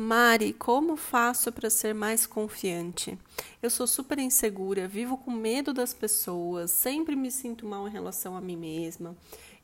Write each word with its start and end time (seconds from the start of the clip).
Mari, 0.00 0.54
como 0.54 0.96
faço 0.96 1.52
para 1.52 1.68
ser 1.68 1.94
mais 1.94 2.24
confiante? 2.24 3.18
Eu 3.62 3.68
sou 3.68 3.86
super 3.86 4.18
insegura, 4.18 4.88
vivo 4.88 5.18
com 5.18 5.30
medo 5.30 5.74
das 5.74 5.92
pessoas, 5.92 6.70
sempre 6.70 7.14
me 7.14 7.30
sinto 7.30 7.66
mal 7.66 7.86
em 7.86 7.90
relação 7.90 8.34
a 8.34 8.40
mim 8.40 8.56
mesma. 8.56 9.14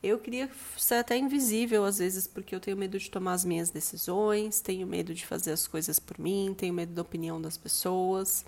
Eu 0.02 0.18
queria 0.18 0.50
ser 0.76 0.96
até 0.96 1.16
invisível 1.16 1.86
às 1.86 1.96
vezes, 1.96 2.26
porque 2.26 2.54
eu 2.54 2.60
tenho 2.60 2.76
medo 2.76 2.98
de 2.98 3.10
tomar 3.10 3.32
as 3.32 3.46
minhas 3.46 3.70
decisões, 3.70 4.60
tenho 4.60 4.86
medo 4.86 5.14
de 5.14 5.24
fazer 5.24 5.52
as 5.52 5.66
coisas 5.66 5.98
por 5.98 6.18
mim, 6.18 6.54
tenho 6.54 6.74
medo 6.74 6.92
da 6.92 7.00
opinião 7.00 7.40
das 7.40 7.56
pessoas. 7.56 8.44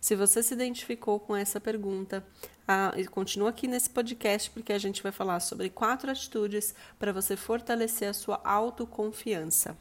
Se 0.00 0.16
você 0.16 0.42
se 0.42 0.52
identificou 0.52 1.20
com 1.20 1.36
essa 1.36 1.60
pergunta, 1.60 2.26
ah, 2.66 2.92
continua 3.12 3.50
aqui 3.50 3.68
nesse 3.68 3.88
podcast 3.88 4.50
porque 4.50 4.72
a 4.72 4.78
gente 4.78 5.00
vai 5.00 5.12
falar 5.12 5.38
sobre 5.38 5.70
quatro 5.70 6.10
atitudes 6.10 6.74
para 6.98 7.12
você 7.12 7.36
fortalecer 7.36 8.08
a 8.08 8.12
sua 8.12 8.40
autoconfiança. 8.44 9.78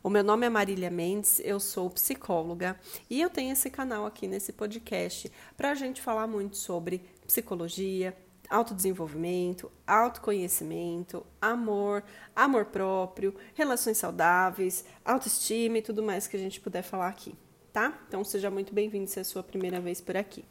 O 0.00 0.08
meu 0.08 0.22
nome 0.22 0.46
é 0.46 0.48
Marília 0.48 0.90
Mendes, 0.90 1.40
eu 1.40 1.58
sou 1.58 1.90
psicóloga 1.90 2.78
e 3.10 3.20
eu 3.20 3.28
tenho 3.28 3.52
esse 3.52 3.68
canal 3.68 4.06
aqui 4.06 4.28
nesse 4.28 4.52
podcast 4.52 5.30
para 5.56 5.72
a 5.72 5.74
gente 5.74 6.00
falar 6.00 6.28
muito 6.28 6.56
sobre 6.56 7.02
psicologia, 7.26 8.16
autodesenvolvimento, 8.48 9.70
autoconhecimento, 9.84 11.26
amor, 11.40 12.04
amor 12.34 12.66
próprio, 12.66 13.34
relações 13.54 13.98
saudáveis, 13.98 14.84
autoestima 15.04 15.78
e 15.78 15.82
tudo 15.82 16.00
mais 16.00 16.28
que 16.28 16.36
a 16.36 16.40
gente 16.40 16.60
puder 16.60 16.82
falar 16.82 17.08
aqui, 17.08 17.34
tá? 17.72 17.98
Então 18.06 18.22
seja 18.22 18.50
muito 18.50 18.72
bem-vindo 18.72 19.10
se 19.10 19.18
é 19.18 19.22
a 19.22 19.24
sua 19.24 19.42
primeira 19.42 19.80
vez 19.80 20.00
por 20.00 20.16
aqui. 20.16 20.44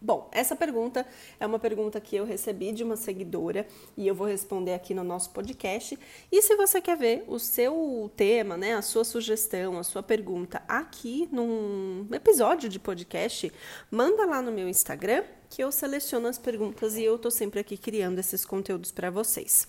Bom, 0.00 0.28
essa 0.32 0.54
pergunta 0.54 1.06
é 1.40 1.46
uma 1.46 1.58
pergunta 1.58 2.00
que 2.00 2.16
eu 2.16 2.24
recebi 2.24 2.72
de 2.72 2.84
uma 2.84 2.96
seguidora 2.96 3.66
e 3.96 4.06
eu 4.06 4.14
vou 4.14 4.26
responder 4.26 4.74
aqui 4.74 4.94
no 4.94 5.02
nosso 5.02 5.30
podcast. 5.30 5.98
E 6.30 6.42
se 6.42 6.56
você 6.56 6.80
quer 6.80 6.96
ver 6.96 7.24
o 7.26 7.38
seu 7.38 8.10
tema, 8.16 8.56
né, 8.56 8.74
a 8.74 8.82
sua 8.82 9.04
sugestão, 9.04 9.78
a 9.78 9.82
sua 9.82 10.02
pergunta 10.02 10.62
aqui 10.68 11.28
num 11.32 12.06
episódio 12.12 12.68
de 12.68 12.78
podcast, 12.78 13.52
manda 13.90 14.26
lá 14.26 14.42
no 14.42 14.52
meu 14.52 14.68
Instagram 14.68 15.24
que 15.48 15.62
eu 15.62 15.72
seleciono 15.72 16.26
as 16.28 16.38
perguntas 16.38 16.96
e 16.96 17.04
eu 17.04 17.18
tô 17.18 17.30
sempre 17.30 17.60
aqui 17.60 17.76
criando 17.76 18.18
esses 18.18 18.44
conteúdos 18.44 18.92
para 18.92 19.10
vocês. 19.10 19.66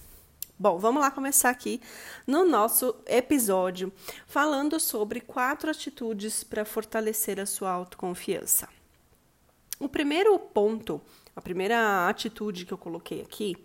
Bom, 0.60 0.80
vamos 0.80 1.02
lá 1.02 1.12
começar 1.12 1.52
aqui 1.52 1.80
no 2.26 2.44
nosso 2.44 2.96
episódio 3.06 3.94
falando 4.26 4.80
sobre 4.80 5.22
quatro 5.22 5.70
atitudes 5.70 6.44
para 6.44 6.66
fortalecer 6.66 7.40
a 7.40 7.46
sua 7.46 7.70
autoconfiança. 7.70 8.77
O 9.80 9.88
primeiro 9.88 10.38
ponto, 10.40 11.00
a 11.36 11.42
primeira 11.42 12.08
atitude 12.08 12.66
que 12.66 12.74
eu 12.74 12.78
coloquei 12.78 13.22
aqui 13.22 13.56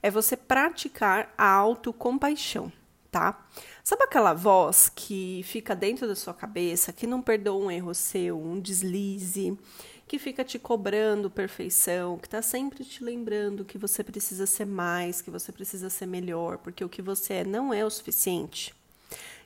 é 0.00 0.10
você 0.10 0.36
praticar 0.36 1.34
a 1.36 1.50
autocompaixão, 1.50 2.72
tá? 3.10 3.44
Sabe 3.82 4.04
aquela 4.04 4.34
voz 4.34 4.88
que 4.94 5.42
fica 5.44 5.74
dentro 5.74 6.06
da 6.06 6.14
sua 6.14 6.32
cabeça, 6.32 6.92
que 6.92 7.06
não 7.06 7.20
perdoa 7.20 7.64
um 7.64 7.70
erro 7.70 7.92
seu, 7.92 8.40
um 8.40 8.60
deslize, 8.60 9.58
que 10.06 10.18
fica 10.18 10.44
te 10.44 10.58
cobrando 10.58 11.28
perfeição, 11.28 12.18
que 12.18 12.28
está 12.28 12.40
sempre 12.40 12.84
te 12.84 13.02
lembrando 13.02 13.64
que 13.64 13.76
você 13.76 14.04
precisa 14.04 14.46
ser 14.46 14.64
mais, 14.64 15.20
que 15.20 15.30
você 15.30 15.50
precisa 15.50 15.90
ser 15.90 16.06
melhor, 16.06 16.58
porque 16.58 16.84
o 16.84 16.88
que 16.88 17.02
você 17.02 17.34
é 17.34 17.44
não 17.44 17.74
é 17.74 17.84
o 17.84 17.90
suficiente? 17.90 18.74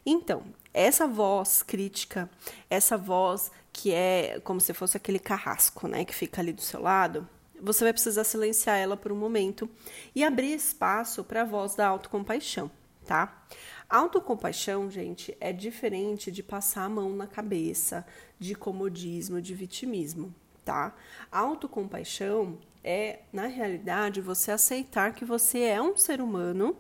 Então, 0.05 0.43
essa 0.75 1.07
voz 1.07 1.63
crítica, 1.63 2.31
essa 2.69 2.97
voz 2.97 3.51
que 3.73 3.93
é 3.93 4.41
como 4.45 4.61
se 4.61 4.75
fosse 4.75 4.97
aquele 4.97 5.19
carrasco, 5.19 5.89
né, 5.89 6.05
que 6.05 6.15
fica 6.15 6.41
ali 6.41 6.53
do 6.53 6.61
seu 6.61 6.81
lado, 6.81 7.29
você 7.61 7.85
vai 7.85 7.93
precisar 7.93 8.25
silenciar 8.25 8.77
ela 8.77 8.97
por 8.97 9.13
um 9.13 9.17
momento 9.17 9.71
e 10.15 10.25
abrir 10.25 10.53
espaço 10.53 11.23
para 11.23 11.43
a 11.43 11.45
voz 11.45 11.75
da 11.75 11.87
autocompaixão, 11.87 12.71
tá? 13.07 13.45
Autocompaixão, 13.89 14.91
gente, 14.91 15.37
é 15.39 15.53
diferente 15.53 16.33
de 16.33 16.43
passar 16.43 16.85
a 16.85 16.89
mão 16.89 17.15
na 17.15 17.27
cabeça, 17.27 18.05
de 18.39 18.55
comodismo, 18.55 19.41
de 19.41 19.55
vitimismo, 19.55 20.35
tá? 20.65 20.95
Autocompaixão 21.31 22.59
é, 22.85 23.21
na 23.33 23.47
realidade, 23.47 24.21
você 24.21 24.51
aceitar 24.51 25.15
que 25.15 25.25
você 25.25 25.61
é 25.61 25.81
um 25.81 25.97
ser 25.97 26.21
humano 26.21 26.77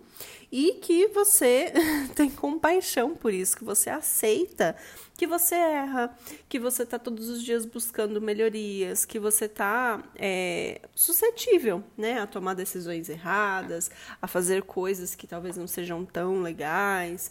e 0.50 0.74
que 0.82 1.08
você 1.08 1.72
tem 2.14 2.28
compaixão 2.30 3.14
por 3.14 3.32
isso, 3.32 3.56
que 3.56 3.64
você 3.64 3.90
aceita 3.90 4.76
que 5.22 5.26
você 5.28 5.54
erra, 5.54 6.16
que 6.48 6.58
você 6.58 6.82
está 6.82 6.98
todos 6.98 7.28
os 7.28 7.44
dias 7.44 7.64
buscando 7.64 8.20
melhorias, 8.20 9.04
que 9.04 9.20
você 9.20 9.44
está 9.44 10.02
é, 10.16 10.80
suscetível 10.96 11.84
né, 11.96 12.18
a 12.18 12.26
tomar 12.26 12.54
decisões 12.54 13.08
erradas, 13.08 13.88
a 14.20 14.26
fazer 14.26 14.62
coisas 14.62 15.14
que 15.14 15.28
talvez 15.28 15.56
não 15.56 15.68
sejam 15.68 16.04
tão 16.04 16.42
legais, 16.42 17.30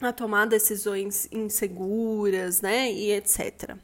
a 0.00 0.12
tomar 0.12 0.46
decisões 0.46 1.28
inseguras, 1.30 2.60
né, 2.60 2.90
e 2.90 3.12
etc. 3.12 3.76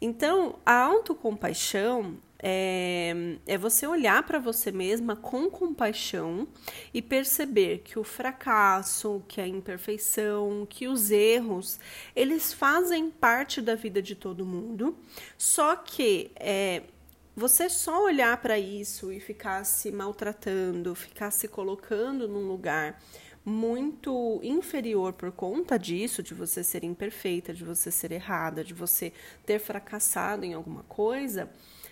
Então, 0.00 0.58
a 0.66 0.82
autocompaixão 0.82 2.16
é, 2.40 3.36
é 3.46 3.58
você 3.58 3.86
olhar 3.86 4.22
para 4.22 4.38
você 4.38 4.70
mesma 4.70 5.16
com 5.16 5.50
compaixão 5.50 6.46
e 6.94 7.02
perceber 7.02 7.78
que 7.78 7.98
o 7.98 8.04
fracasso, 8.04 9.22
que 9.26 9.40
a 9.40 9.46
imperfeição, 9.46 10.66
que 10.68 10.86
os 10.86 11.10
erros, 11.10 11.80
eles 12.14 12.52
fazem 12.52 13.10
parte 13.10 13.60
da 13.60 13.74
vida 13.74 14.00
de 14.00 14.14
todo 14.14 14.46
mundo, 14.46 14.96
só 15.36 15.74
que 15.74 16.30
é, 16.36 16.82
você 17.34 17.68
só 17.68 18.04
olhar 18.04 18.36
para 18.40 18.58
isso 18.58 19.12
e 19.12 19.20
ficar 19.20 19.64
se 19.64 19.90
maltratando, 19.90 20.94
ficar 20.94 21.30
se 21.30 21.48
colocando 21.48 22.28
num 22.28 22.46
lugar 22.46 23.00
muito 23.44 24.40
inferior 24.42 25.12
por 25.12 25.32
conta 25.32 25.78
disso, 25.78 26.22
de 26.22 26.34
você 26.34 26.62
ser 26.62 26.84
imperfeita, 26.84 27.54
de 27.54 27.64
você 27.64 27.90
ser 27.90 28.12
errada, 28.12 28.62
de 28.62 28.74
você 28.74 29.12
ter 29.46 29.58
fracassado 29.58 30.44
em 30.44 30.52
alguma 30.52 30.82
coisa, 30.84 31.50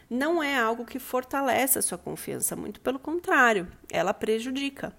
não 0.09 0.43
é 0.43 0.57
algo 0.57 0.85
que 0.85 0.99
fortalece 0.99 1.79
a 1.79 1.83
sua 1.83 1.99
confiança, 1.99 2.55
muito 2.55 2.81
pelo 2.81 2.99
contrário, 2.99 3.71
ela 3.91 4.15
prejudica. 4.15 4.95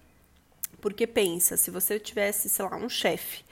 Porque 0.80 1.08
pensa, 1.08 1.58
se 1.58 1.72
você 1.72 2.00
tivesse, 2.00 2.50
sei 2.50 2.64
lá, 2.64 2.76
um 2.78 2.88
chefe, 2.88 3.44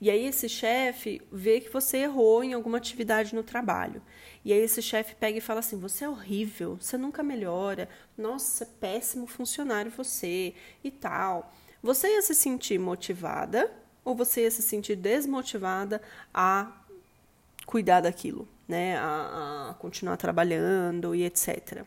e 0.00 0.10
aí 0.10 0.26
esse 0.26 0.48
chefe 0.48 1.22
vê 1.30 1.60
que 1.60 1.70
você 1.70 1.98
errou 1.98 2.42
em 2.42 2.54
alguma 2.54 2.78
atividade 2.78 3.34
no 3.34 3.42
trabalho, 3.44 4.02
e 4.44 4.52
aí 4.52 4.58
esse 4.58 4.82
chefe 4.82 5.14
pega 5.14 5.38
e 5.38 5.40
fala 5.40 5.60
assim: 5.60 5.78
você 5.78 6.04
é 6.04 6.08
horrível, 6.08 6.76
você 6.80 6.98
nunca 6.98 7.22
melhora, 7.22 7.88
nossa, 8.18 8.66
péssimo 8.66 9.28
funcionário 9.28 9.92
você 9.92 10.54
e 10.82 10.90
tal. 10.90 11.52
Você 11.82 12.08
ia 12.08 12.22
se 12.22 12.34
sentir 12.34 12.78
motivada 12.78 13.72
ou 14.04 14.14
você 14.14 14.42
ia 14.42 14.50
se 14.50 14.62
sentir 14.62 14.96
desmotivada 14.96 16.02
a 16.34 16.72
cuidar 17.64 18.00
daquilo? 18.00 18.48
Né, 18.66 18.96
a, 18.96 19.70
a, 19.70 19.74
continuar 19.74 20.16
trabalhando 20.16 21.14
e 21.14 21.24
etc. 21.24 21.84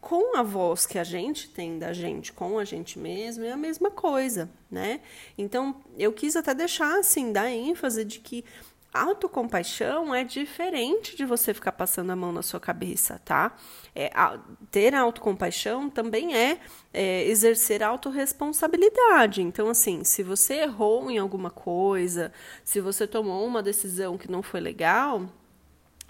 Com 0.00 0.36
a 0.36 0.42
voz 0.42 0.86
que 0.86 0.98
a 0.98 1.04
gente 1.04 1.48
tem 1.50 1.78
da 1.78 1.92
gente 1.92 2.32
com 2.32 2.58
a 2.58 2.64
gente 2.64 2.98
mesmo 2.98 3.44
é 3.44 3.52
a 3.52 3.56
mesma 3.56 3.90
coisa, 3.90 4.50
né? 4.70 5.00
Então 5.38 5.76
eu 5.96 6.12
quis 6.12 6.34
até 6.34 6.54
deixar 6.54 6.98
assim, 6.98 7.32
dar 7.32 7.50
ênfase 7.50 8.04
de 8.04 8.18
que 8.18 8.44
autocompaixão 8.92 10.14
é 10.14 10.22
diferente 10.22 11.16
de 11.16 11.24
você 11.24 11.54
ficar 11.54 11.72
passando 11.72 12.10
a 12.10 12.16
mão 12.16 12.30
na 12.30 12.42
sua 12.42 12.60
cabeça, 12.60 13.20
tá? 13.24 13.56
É, 13.94 14.10
a, 14.14 14.38
ter 14.70 14.94
autocompaixão 14.94 15.88
também 15.88 16.36
é, 16.36 16.58
é 16.92 17.26
exercer 17.26 17.82
autorresponsabilidade. 17.82 19.40
Então, 19.40 19.70
assim, 19.70 20.04
se 20.04 20.22
você 20.22 20.54
errou 20.54 21.10
em 21.10 21.18
alguma 21.18 21.50
coisa, 21.50 22.32
se 22.62 22.80
você 22.80 23.06
tomou 23.06 23.46
uma 23.46 23.62
decisão 23.62 24.18
que 24.18 24.30
não 24.30 24.42
foi 24.42 24.60
legal, 24.60 25.26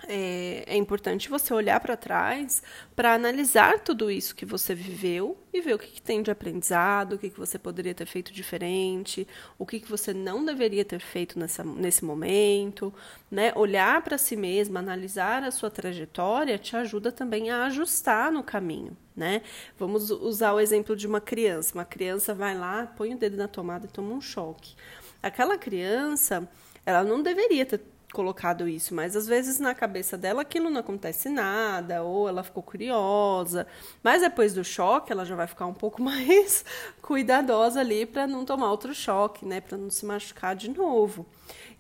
é, 0.09 0.65
é 0.67 0.77
importante 0.77 1.29
você 1.29 1.53
olhar 1.55 1.79
para 1.81 1.97
trás 1.97 2.63
para 2.95 3.15
analisar 3.15 3.81
tudo 3.81 4.11
isso 4.11 4.35
que 4.35 4.45
você 4.45 4.75
viveu 4.75 5.39
e 5.53 5.61
ver 5.61 5.75
o 5.75 5.79
que, 5.79 5.89
que 5.89 6.03
tem 6.03 6.23
de 6.23 6.31
aprendizado, 6.31 7.15
o 7.15 7.19
que, 7.19 7.31
que 7.31 7.39
você 7.39 7.59
poderia 7.59 7.95
ter 7.95 8.07
feito 8.07 8.33
diferente, 8.33 9.27
o 9.59 9.67
que, 9.67 9.81
que 9.81 9.89
você 9.89 10.13
não 10.13 10.45
deveria 10.45 10.85
ter 10.85 11.01
feito 11.01 11.39
nessa, 11.39 11.63
nesse 11.63 12.05
momento. 12.05 12.93
Né? 13.31 13.53
Olhar 13.55 14.03
para 14.03 14.19
si 14.19 14.37
mesma, 14.37 14.81
analisar 14.81 15.45
a 15.45 15.51
sua 15.51 15.71
trajetória, 15.71 16.59
te 16.59 16.77
ajuda 16.77 17.13
também 17.13 17.51
a 17.51 17.67
ajustar 17.67 18.33
no 18.33 18.43
caminho. 18.43 18.97
Né? 19.15 19.43
Vamos 19.79 20.11
usar 20.11 20.53
o 20.55 20.61
exemplo 20.61 20.97
de 20.97 21.07
uma 21.07 21.21
criança. 21.21 21.75
Uma 21.75 21.85
criança 21.85 22.35
vai 22.35 22.57
lá, 22.57 22.87
põe 22.87 23.15
o 23.15 23.19
dedo 23.19 23.37
na 23.37 23.49
tomada 23.49 23.87
e 23.87 23.89
toma 23.89 24.15
um 24.15 24.21
choque. 24.21 24.75
Aquela 25.23 25.57
criança, 25.57 26.49
ela 26.85 27.05
não 27.05 27.23
deveria 27.23 27.65
ter 27.65 27.81
colocado 28.13 28.69
isso, 28.69 28.95
mas 28.95 29.17
às 29.17 29.27
vezes 29.27 29.59
na 29.59 29.75
cabeça 29.75 30.17
dela 30.19 30.43
aquilo 30.43 30.69
não 30.69 30.81
acontece 30.81 31.29
nada, 31.29 32.03
ou 32.03 32.29
ela 32.29 32.43
ficou 32.45 32.63
curiosa, 32.63 33.67
mas 34.03 34.23
depois 34.23 34.53
do 34.53 34.63
choque 34.63 35.11
ela 35.11 35.25
já 35.25 35.35
vai 35.35 35.47
ficar 35.47 35.67
um 35.67 35.75
pouco 35.75 36.01
mais 36.03 36.65
cuidadosa 37.01 37.81
ali 37.81 38.05
para 38.07 38.27
não 38.27 38.45
tomar 38.45 38.71
outro 38.71 38.95
choque, 38.95 39.47
né, 39.47 39.61
para 39.61 39.79
não 39.79 39.91
se 39.91 40.05
machucar 40.05 40.55
de 40.55 40.71
novo. 40.71 41.27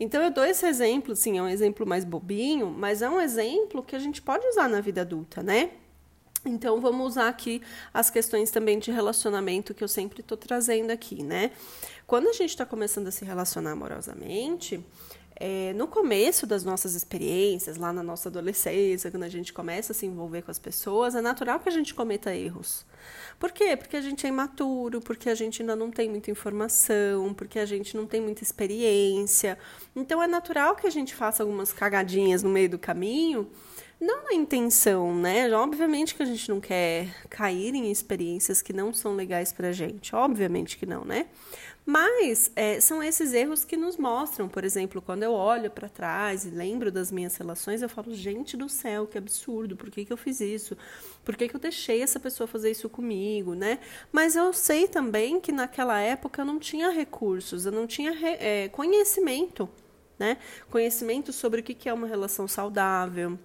Então 0.00 0.23
eu 0.23 0.31
dou 0.31 0.44
esse 0.44 0.67
exemplo, 0.67 1.14
sim, 1.14 1.38
é 1.38 1.43
um 1.43 1.49
exemplo 1.49 1.87
mais 1.87 2.05
bobinho, 2.05 2.69
mas 2.70 3.02
é 3.02 3.08
um 3.08 3.20
exemplo 3.20 3.82
que 3.82 3.94
a 3.94 3.99
gente 3.99 4.20
pode 4.20 4.46
usar 4.49 4.69
na 4.69 4.81
vida 4.81 5.02
adulta, 5.02 5.43
né? 5.43 5.70
Então 6.44 6.81
vamos 6.81 7.06
usar 7.06 7.28
aqui 7.28 7.62
as 7.94 8.11
questões 8.11 8.50
também 8.50 8.78
de 8.78 8.90
relacionamento 8.90 9.73
que 9.73 9.85
eu 9.85 9.88
sempre 9.88 10.20
estou 10.20 10.37
trazendo 10.37 10.90
aqui, 10.90 11.23
né? 11.23 11.52
Quando 12.05 12.28
a 12.28 12.32
gente 12.32 12.50
está 12.50 12.67
começando 12.67 13.06
a 13.06 13.12
se 13.12 13.25
relacionar 13.25 13.73
amorosamente, 13.73 14.85
é, 15.44 15.72
no 15.72 15.88
começo 15.88 16.46
das 16.46 16.62
nossas 16.62 16.94
experiências, 16.94 17.76
lá 17.76 17.92
na 17.92 18.00
nossa 18.00 18.28
adolescência, 18.28 19.10
quando 19.10 19.24
a 19.24 19.28
gente 19.28 19.52
começa 19.52 19.90
a 19.90 19.94
se 19.94 20.06
envolver 20.06 20.42
com 20.42 20.52
as 20.52 20.58
pessoas, 20.60 21.16
é 21.16 21.20
natural 21.20 21.58
que 21.58 21.68
a 21.68 21.72
gente 21.72 21.92
cometa 21.92 22.32
erros. 22.32 22.86
Por 23.40 23.50
quê? 23.50 23.76
Porque 23.76 23.96
a 23.96 24.00
gente 24.00 24.24
é 24.24 24.28
imaturo, 24.28 25.00
porque 25.00 25.28
a 25.28 25.34
gente 25.34 25.60
ainda 25.60 25.74
não 25.74 25.90
tem 25.90 26.08
muita 26.08 26.30
informação, 26.30 27.34
porque 27.34 27.58
a 27.58 27.66
gente 27.66 27.96
não 27.96 28.06
tem 28.06 28.20
muita 28.20 28.44
experiência. 28.44 29.58
Então 29.96 30.22
é 30.22 30.28
natural 30.28 30.76
que 30.76 30.86
a 30.86 30.90
gente 30.90 31.12
faça 31.12 31.42
algumas 31.42 31.72
cagadinhas 31.72 32.44
no 32.44 32.48
meio 32.48 32.70
do 32.70 32.78
caminho, 32.78 33.50
não 34.00 34.24
na 34.24 34.34
intenção, 34.34 35.12
né? 35.12 35.52
Obviamente 35.56 36.14
que 36.14 36.22
a 36.22 36.26
gente 36.26 36.48
não 36.48 36.60
quer 36.60 37.08
cair 37.28 37.74
em 37.74 37.90
experiências 37.90 38.62
que 38.62 38.72
não 38.72 38.92
são 38.92 39.16
legais 39.16 39.52
pra 39.52 39.72
gente, 39.72 40.14
obviamente 40.14 40.78
que 40.78 40.86
não, 40.86 41.04
né? 41.04 41.26
Mas 41.84 42.52
é, 42.55 42.79
são 42.81 43.02
esses 43.02 43.32
erros 43.32 43.64
que 43.64 43.76
nos 43.76 43.96
mostram, 43.96 44.49
por 44.49 44.64
exemplo, 44.64 45.02
quando 45.02 45.25
eu 45.25 45.32
olho 45.32 45.69
para 45.69 45.88
trás 45.88 46.44
e 46.44 46.50
lembro 46.50 46.93
das 46.93 47.11
minhas 47.11 47.37
relações, 47.37 47.82
eu 47.82 47.88
falo, 47.88 48.14
gente 48.14 48.56
do 48.56 48.69
céu, 48.69 49.06
que 49.06 49.19
absurdo, 49.19 49.76
por 49.76 49.90
que, 49.90 50.05
que 50.05 50.12
eu 50.12 50.17
fiz 50.17 50.40
isso? 50.40 50.76
Por 51.25 51.37
que, 51.37 51.49
que 51.49 51.56
eu 51.56 51.61
deixei 51.61 52.00
essa 52.00 52.20
pessoa 52.20 52.46
fazer 52.46 52.70
isso 52.70 52.88
comigo, 52.88 53.55
né? 53.55 53.81
Mas 54.12 54.37
eu 54.37 54.52
sei 54.52 54.87
também 54.87 55.40
que 55.40 55.50
naquela 55.50 55.99
época 56.00 56.43
eu 56.43 56.46
não 56.46 56.61
tinha 56.61 56.90
recursos, 56.90 57.67
eu 57.67 57.73
não 57.73 57.87
tinha 57.87 58.12
é, 58.23 58.69
conhecimento, 58.69 59.69
né? 60.17 60.38
Conhecimento 60.70 61.32
sobre 61.32 61.61
o 61.61 61.64
que, 61.64 61.75
que 61.75 61.88
é 61.88 61.93
uma 61.93 62.06
relação 62.06 62.46
saudável, 62.46 63.37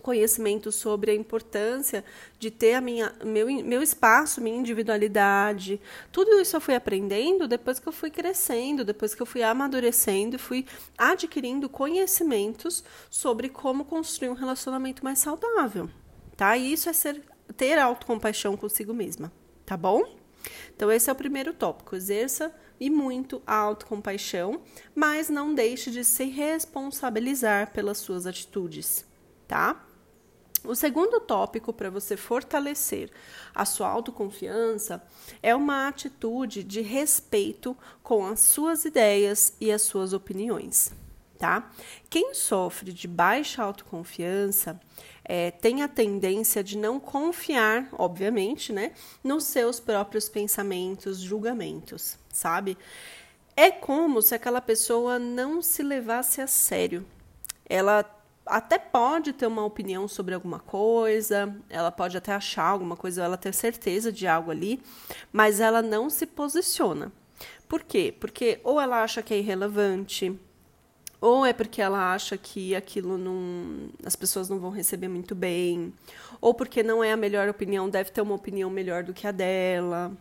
conhecimento 0.00 0.70
sobre 0.72 1.10
a 1.10 1.14
importância 1.14 2.04
de 2.38 2.50
ter 2.50 2.74
a 2.74 2.80
minha, 2.80 3.12
meu, 3.24 3.46
meu 3.64 3.82
espaço, 3.82 4.40
minha 4.40 4.56
individualidade. 4.56 5.80
Tudo 6.12 6.40
isso 6.40 6.56
eu 6.56 6.60
fui 6.60 6.74
aprendendo 6.74 7.48
depois 7.48 7.78
que 7.78 7.88
eu 7.88 7.92
fui 7.92 8.10
crescendo, 8.10 8.84
depois 8.84 9.14
que 9.14 9.22
eu 9.22 9.26
fui 9.26 9.42
amadurecendo 9.42 10.36
e 10.36 10.38
fui 10.38 10.66
adquirindo 10.96 11.68
conhecimentos 11.68 12.84
sobre 13.10 13.48
como 13.48 13.84
construir 13.84 14.28
um 14.28 14.34
relacionamento 14.34 15.04
mais 15.04 15.18
saudável. 15.18 15.88
Tá? 16.36 16.56
E 16.56 16.72
isso 16.72 16.88
é 16.88 16.92
ser, 16.92 17.22
ter 17.56 17.78
autocompaixão 17.78 18.56
consigo 18.56 18.92
mesma. 18.92 19.32
Tá 19.64 19.76
bom? 19.76 20.02
Então, 20.74 20.90
esse 20.92 21.08
é 21.08 21.12
o 21.12 21.16
primeiro 21.16 21.54
tópico. 21.54 21.96
Exerça 21.96 22.54
e 22.78 22.90
muito 22.90 23.40
a 23.46 23.54
autocompaixão, 23.54 24.60
mas 24.94 25.28
não 25.28 25.54
deixe 25.54 25.90
de 25.90 26.04
se 26.04 26.24
responsabilizar 26.24 27.72
pelas 27.72 27.98
suas 27.98 28.26
atitudes 28.26 29.06
tá? 29.46 29.84
O 30.64 30.74
segundo 30.74 31.20
tópico 31.20 31.74
para 31.74 31.90
você 31.90 32.16
fortalecer 32.16 33.10
a 33.54 33.66
sua 33.66 33.86
autoconfiança 33.86 35.02
é 35.42 35.54
uma 35.54 35.86
atitude 35.86 36.64
de 36.64 36.80
respeito 36.80 37.76
com 38.02 38.24
as 38.24 38.40
suas 38.40 38.86
ideias 38.86 39.54
e 39.60 39.70
as 39.70 39.82
suas 39.82 40.14
opiniões, 40.14 40.90
tá? 41.38 41.70
Quem 42.08 42.32
sofre 42.32 42.94
de 42.94 43.06
baixa 43.06 43.62
autoconfiança 43.62 44.80
é, 45.22 45.50
tem 45.50 45.82
a 45.82 45.88
tendência 45.88 46.64
de 46.64 46.78
não 46.78 46.98
confiar, 46.98 47.86
obviamente, 47.92 48.72
né, 48.72 48.92
nos 49.22 49.44
seus 49.44 49.78
próprios 49.78 50.30
pensamentos, 50.30 51.20
julgamentos, 51.20 52.16
sabe? 52.32 52.78
É 53.54 53.70
como 53.70 54.22
se 54.22 54.34
aquela 54.34 54.62
pessoa 54.62 55.18
não 55.18 55.60
se 55.60 55.82
levasse 55.82 56.40
a 56.40 56.46
sério. 56.46 57.04
Ela 57.68 58.02
até 58.46 58.78
pode 58.78 59.32
ter 59.32 59.46
uma 59.46 59.64
opinião 59.64 60.06
sobre 60.06 60.34
alguma 60.34 60.58
coisa, 60.58 61.54
ela 61.70 61.90
pode 61.90 62.16
até 62.16 62.32
achar 62.32 62.66
alguma 62.66 62.96
coisa, 62.96 63.22
ela 63.22 63.36
ter 63.36 63.54
certeza 63.54 64.12
de 64.12 64.26
algo 64.26 64.50
ali, 64.50 64.80
mas 65.32 65.60
ela 65.60 65.80
não 65.80 66.10
se 66.10 66.26
posiciona. 66.26 67.10
Por 67.68 67.82
quê? 67.82 68.14
Porque 68.18 68.60
ou 68.62 68.80
ela 68.80 69.02
acha 69.02 69.22
que 69.22 69.32
é 69.32 69.38
irrelevante, 69.38 70.38
ou 71.20 71.46
é 71.46 71.54
porque 71.54 71.80
ela 71.80 72.12
acha 72.12 72.36
que 72.36 72.74
aquilo 72.74 73.16
não, 73.16 73.88
as 74.04 74.14
pessoas 74.14 74.50
não 74.50 74.58
vão 74.58 74.70
receber 74.70 75.08
muito 75.08 75.34
bem, 75.34 75.92
ou 76.38 76.52
porque 76.52 76.82
não 76.82 77.02
é 77.02 77.12
a 77.12 77.16
melhor 77.16 77.48
opinião, 77.48 77.88
deve 77.88 78.10
ter 78.10 78.20
uma 78.20 78.34
opinião 78.34 78.68
melhor 78.68 79.02
do 79.02 79.14
que 79.14 79.26
a 79.26 79.32
dela. 79.32 80.12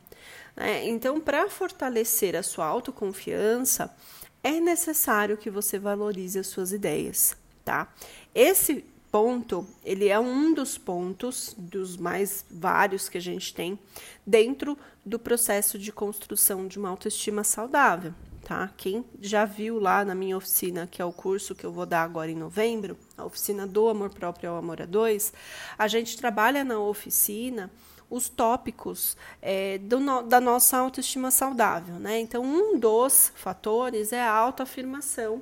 Né? 0.55 0.87
Então, 0.87 1.19
para 1.19 1.49
fortalecer 1.49 2.37
a 2.37 2.43
sua 2.43 2.65
autoconfiança, 2.65 3.93
é 4.41 4.61
necessário 4.61 5.37
que 5.37 5.49
você 5.49 5.77
valorize 5.77 6.39
as 6.39 6.47
suas 6.47 6.71
ideias 6.71 7.35
tá? 7.63 7.93
Esse 8.33 8.85
ponto, 9.13 9.67
ele 9.85 10.07
é 10.07 10.19
um 10.19 10.55
dos 10.55 10.75
pontos 10.75 11.53
dos 11.55 11.95
mais 11.95 12.43
vários 12.49 13.07
que 13.07 13.19
a 13.19 13.21
gente 13.21 13.53
tem 13.53 13.77
dentro 14.25 14.75
do 15.05 15.19
processo 15.19 15.77
de 15.77 15.91
construção 15.91 16.67
de 16.67 16.79
uma 16.79 16.89
autoestima 16.89 17.43
saudável, 17.43 18.11
tá? 18.43 18.71
Quem 18.75 19.05
já 19.21 19.45
viu 19.45 19.79
lá 19.79 20.03
na 20.03 20.15
minha 20.15 20.35
oficina, 20.35 20.87
que 20.87 20.99
é 20.99 21.05
o 21.05 21.13
curso 21.13 21.53
que 21.53 21.63
eu 21.63 21.71
vou 21.71 21.85
dar 21.85 22.01
agora 22.01 22.31
em 22.31 22.35
novembro, 22.35 22.97
a 23.15 23.23
oficina 23.23 23.67
do 23.67 23.87
amor 23.87 24.09
próprio 24.09 24.49
ao 24.49 24.57
amor 24.57 24.81
a 24.81 24.85
dois, 24.87 25.31
a 25.77 25.87
gente 25.87 26.17
trabalha 26.17 26.63
na 26.63 26.79
oficina 26.79 27.69
os 28.09 28.29
tópicos 28.29 29.15
é, 29.41 29.77
do, 29.77 30.23
da 30.23 30.41
nossa 30.41 30.77
autoestima 30.77 31.29
saudável, 31.29 31.95
né? 31.95 32.19
Então, 32.19 32.43
um 32.43 32.79
dos 32.79 33.31
fatores 33.35 34.11
é 34.11 34.21
a 34.21 34.31
autoafirmação 34.31 35.41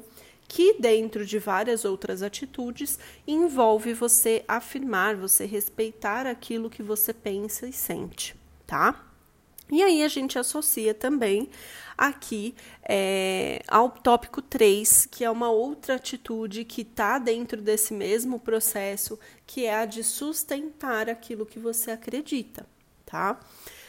que 0.53 0.73
dentro 0.77 1.25
de 1.25 1.39
várias 1.39 1.85
outras 1.85 2.21
atitudes 2.21 2.99
envolve 3.25 3.93
você 3.93 4.43
afirmar, 4.45 5.15
você 5.15 5.45
respeitar 5.45 6.27
aquilo 6.27 6.69
que 6.69 6.83
você 6.83 7.13
pensa 7.13 7.69
e 7.69 7.71
sente, 7.71 8.35
tá? 8.67 9.01
E 9.71 9.81
aí 9.81 10.03
a 10.03 10.09
gente 10.09 10.37
associa 10.37 10.93
também 10.93 11.49
aqui 11.97 12.53
é, 12.83 13.63
ao 13.65 13.91
tópico 13.91 14.41
3, 14.41 15.07
que 15.09 15.23
é 15.23 15.31
uma 15.31 15.49
outra 15.49 15.95
atitude 15.95 16.65
que 16.65 16.81
está 16.81 17.17
dentro 17.17 17.61
desse 17.61 17.93
mesmo 17.93 18.37
processo, 18.37 19.17
que 19.47 19.65
é 19.65 19.73
a 19.73 19.85
de 19.85 20.03
sustentar 20.03 21.09
aquilo 21.09 21.45
que 21.45 21.59
você 21.59 21.91
acredita, 21.91 22.65
tá? 23.05 23.39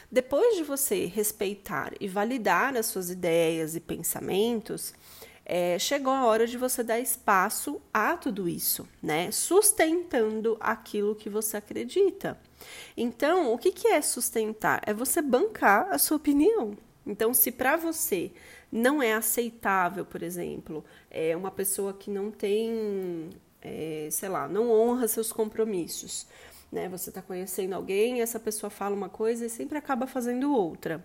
Depois 0.09 0.55
de 0.55 0.63
você 0.63 1.07
respeitar 1.07 1.91
e 1.99 2.07
validar 2.07 2.77
as 2.77 2.85
suas 2.85 3.09
ideias 3.09 3.75
e 3.75 3.81
pensamentos, 3.81 4.93
é, 5.45 5.77
chegou 5.77 6.13
a 6.13 6.25
hora 6.25 6.47
de 6.47 6.57
você 6.57 6.83
dar 6.83 6.99
espaço 6.99 7.81
a 7.93 8.15
tudo 8.15 8.47
isso, 8.47 8.87
né? 9.01 9.29
Sustentando 9.31 10.57
aquilo 10.59 11.15
que 11.15 11.29
você 11.29 11.57
acredita. 11.57 12.39
Então, 12.95 13.53
o 13.53 13.57
que, 13.57 13.71
que 13.71 13.87
é 13.87 14.01
sustentar? 14.01 14.81
É 14.85 14.93
você 14.93 15.21
bancar 15.21 15.91
a 15.91 15.97
sua 15.97 16.17
opinião. 16.17 16.77
Então, 17.05 17.33
se 17.33 17.51
para 17.51 17.75
você 17.75 18.31
não 18.71 19.03
é 19.03 19.13
aceitável, 19.13 20.05
por 20.05 20.23
exemplo, 20.23 20.83
é 21.11 21.35
uma 21.35 21.51
pessoa 21.51 21.93
que 21.93 22.09
não 22.09 22.31
tem, 22.31 23.29
é, 23.61 24.07
sei 24.09 24.29
lá, 24.29 24.47
não 24.47 24.71
honra 24.71 25.07
seus 25.07 25.33
compromissos, 25.33 26.25
né? 26.71 26.87
Você 26.89 27.09
está 27.09 27.21
conhecendo 27.21 27.73
alguém, 27.73 28.21
essa 28.21 28.39
pessoa 28.39 28.69
fala 28.69 28.95
uma 28.95 29.09
coisa 29.09 29.45
e 29.45 29.49
sempre 29.49 29.77
acaba 29.77 30.07
fazendo 30.07 30.55
outra 30.55 31.03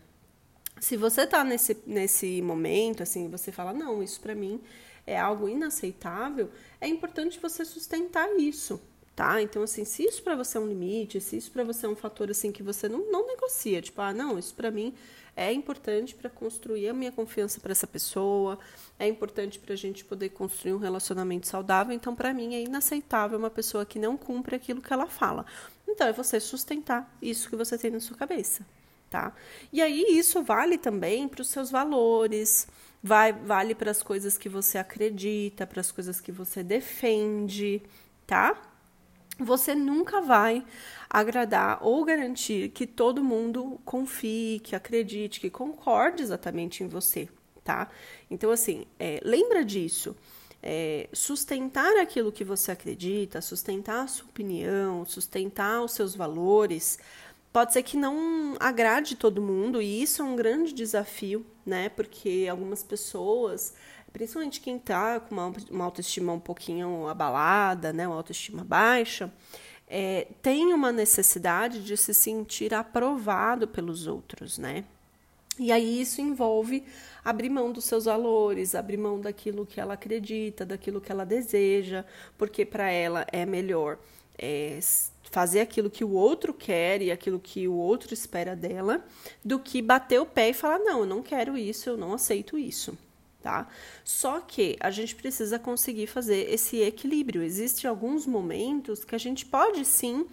se 0.81 0.97
você 0.97 1.23
está 1.23 1.43
nesse, 1.45 1.77
nesse 1.87 2.41
momento, 2.43 3.03
assim, 3.03 3.29
você 3.29 3.51
fala, 3.51 3.73
não, 3.73 4.03
isso 4.03 4.21
para 4.21 4.35
mim 4.35 4.61
é 5.07 5.19
algo 5.19 5.49
inaceitável, 5.49 6.51
é 6.81 6.87
importante 6.87 7.41
você 7.41 7.65
sustentar 7.65 8.29
isso, 8.39 8.81
tá? 9.17 9.41
Então, 9.41 9.63
assim, 9.63 9.85
se 9.85 10.05
isso 10.05 10.23
para 10.23 10.37
você 10.37 10.59
é 10.59 10.61
um 10.61 10.69
limite, 10.69 11.21
se 11.21 11.37
isso 11.37 11.51
para 11.51 11.65
você 11.65 11.87
é 11.87 11.89
um 11.89 11.97
fator, 11.97 12.31
assim, 12.31 12.53
que 12.53 12.63
você 12.63 12.89
não, 12.89 13.11
não 13.11 13.27
negocia, 13.27 13.81
tipo, 13.81 14.01
ah, 14.01 14.13
não, 14.13 14.39
isso 14.39 14.55
para 14.55 14.71
mim 14.71 14.95
é 15.35 15.53
importante 15.53 16.15
para 16.15 16.29
construir 16.29 16.89
a 16.89 16.93
minha 16.93 17.13
confiança 17.13 17.61
para 17.61 17.73
essa 17.73 17.87
pessoa, 17.87 18.59
é 18.99 19.09
importante 19.09 19.59
para 19.59 19.73
a 19.73 19.77
gente 19.77 20.05
poder 20.05 20.31
construir 20.31 20.75
um 20.75 20.79
relacionamento 20.79 21.47
saudável, 21.47 21.95
então, 21.95 22.15
para 22.15 22.35
mim, 22.35 22.55
é 22.55 22.63
inaceitável 22.63 23.39
uma 23.39 23.51
pessoa 23.51 23.87
que 23.87 23.99
não 23.99 24.17
cumpre 24.17 24.57
aquilo 24.57 24.83
que 24.83 24.93
ela 24.93 25.07
fala. 25.07 25.47
Então, 25.87 26.07
é 26.07 26.13
você 26.13 26.39
sustentar 26.39 27.17
isso 27.23 27.49
que 27.49 27.57
você 27.57 27.79
tem 27.79 27.91
na 27.91 28.01
sua 28.01 28.17
cabeça 28.17 28.67
tá? 29.11 29.33
E 29.73 29.81
aí 29.81 30.05
isso 30.11 30.43
vale 30.43 30.79
também 30.79 31.29
para 31.29 31.43
os 31.43 31.49
seus 31.49 31.71
valores, 31.71 32.67
vai, 33.03 33.33
vale 33.33 33.75
para 33.75 33.91
as 33.91 34.03
coisas 34.03 34.37
que 34.37 34.49
você 34.49 34.79
acredita, 34.79 35.67
para 35.67 35.81
as 35.81 35.91
coisas 35.91 36.21
que 36.21 36.33
você 36.33 36.63
defende, 36.63 37.83
tá? 38.27 38.57
Você 39.39 39.75
nunca 39.75 40.21
vai 40.21 40.65
agradar 41.09 41.79
ou 41.81 42.05
garantir 42.05 42.71
que 42.71 42.87
todo 42.87 43.23
mundo 43.23 43.81
confie, 43.85 44.61
que 44.61 44.75
acredite, 44.75 45.41
que 45.41 45.49
concorde 45.49 46.23
exatamente 46.23 46.83
em 46.83 46.89
você, 46.89 47.29
tá? 47.63 47.89
Então, 48.29 48.51
assim, 48.51 48.85
é, 48.99 49.21
lembra 49.23 49.65
disso. 49.65 50.17
É, 50.61 51.09
sustentar 51.13 51.97
aquilo 51.99 52.33
que 52.33 52.43
você 52.43 52.73
acredita, 52.73 53.41
sustentar 53.41 54.03
a 54.03 54.07
sua 54.09 54.27
opinião, 54.27 55.05
sustentar 55.05 55.83
os 55.85 55.93
seus 55.93 56.17
valores, 56.17 56.99
pode 57.53 57.73
ser 57.73 57.83
que 57.83 57.97
não 57.97 58.57
agrade 58.61 59.17
todo 59.17 59.43
mundo, 59.43 59.81
e 59.81 60.03
isso 60.03 60.23
é 60.23 60.25
um 60.25 60.37
grande 60.37 60.73
desafio, 60.73 61.45
né? 61.65 61.89
Porque 61.89 62.47
algumas 62.51 62.83
pessoas, 62.83 63.75
principalmente 64.13 64.61
quem 64.61 64.77
está 64.77 65.21
com 65.21 65.35
uma, 65.35 65.53
uma, 65.71 65.85
autoestima 65.85 66.33
um 66.33 66.41
pouquinho 66.41 67.09
abalada, 67.09 67.93
né? 67.93 68.07
Uma 68.07 68.17
autoestima 68.17 68.65
baixa, 68.65 69.33
é, 69.89 70.27
tem 70.43 70.73
uma 70.73 70.93
necessidade 70.93 71.83
de 71.83 71.97
se 71.97 72.13
sentir 72.13 72.75
aprovado 72.75 73.67
pelos 73.67 74.07
outros, 74.07 74.59
né? 74.59 74.85
E 75.59 75.73
aí 75.73 76.01
isso 76.01 76.21
envolve 76.21 76.85
abrir 77.25 77.51
mão 77.51 77.73
dos 77.73 77.85
seus 77.85 78.05
valores, 78.05 78.75
abrir 78.75 78.97
mão 78.97 79.21
daquilo 79.21 79.67
que 79.67 79.81
ela 79.81 79.95
acredita, 79.95 80.65
daquilo 80.65 81.01
que 81.01 81.11
ela 81.11 81.27
deseja, 81.27 82.05
porque 82.37 82.65
para 82.65 82.91
ela 82.91 83.27
é 83.33 83.45
melhor 83.45 83.99
é, 84.39 84.79
fazer 85.39 85.61
aquilo 85.61 85.89
que 85.89 86.03
o 86.03 86.11
outro 86.11 86.53
quer 86.53 87.01
e 87.01 87.13
aquilo 87.13 87.39
que 87.39 87.69
o 87.69 87.75
outro 87.75 88.13
espera 88.13 88.57
dela, 88.57 89.05
do 89.45 89.61
que 89.61 89.81
bater 89.81 90.21
o 90.21 90.27
pé 90.27 90.49
e 90.49 90.53
falar: 90.53 90.81
não, 90.81 91.01
eu 91.01 91.07
não 91.07 91.23
quero 91.23 91.57
isso, 91.57 91.89
eu 91.89 91.97
não 91.97 92.13
aceito 92.13 92.59
isso. 92.59 92.99
Tá? 93.41 93.69
Só 94.03 94.41
que 94.41 94.77
a 94.81 94.91
gente 94.91 95.15
precisa 95.15 95.57
conseguir 95.57 96.09
fazer 96.09 96.53
esse 96.53 96.79
equilíbrio. 96.81 97.41
Existem 97.41 97.89
alguns 97.89 98.27
momentos 98.27 99.05
que 99.05 99.15
a 99.15 99.19
gente 99.19 99.47
pode 99.47 99.85
sim 99.85 100.27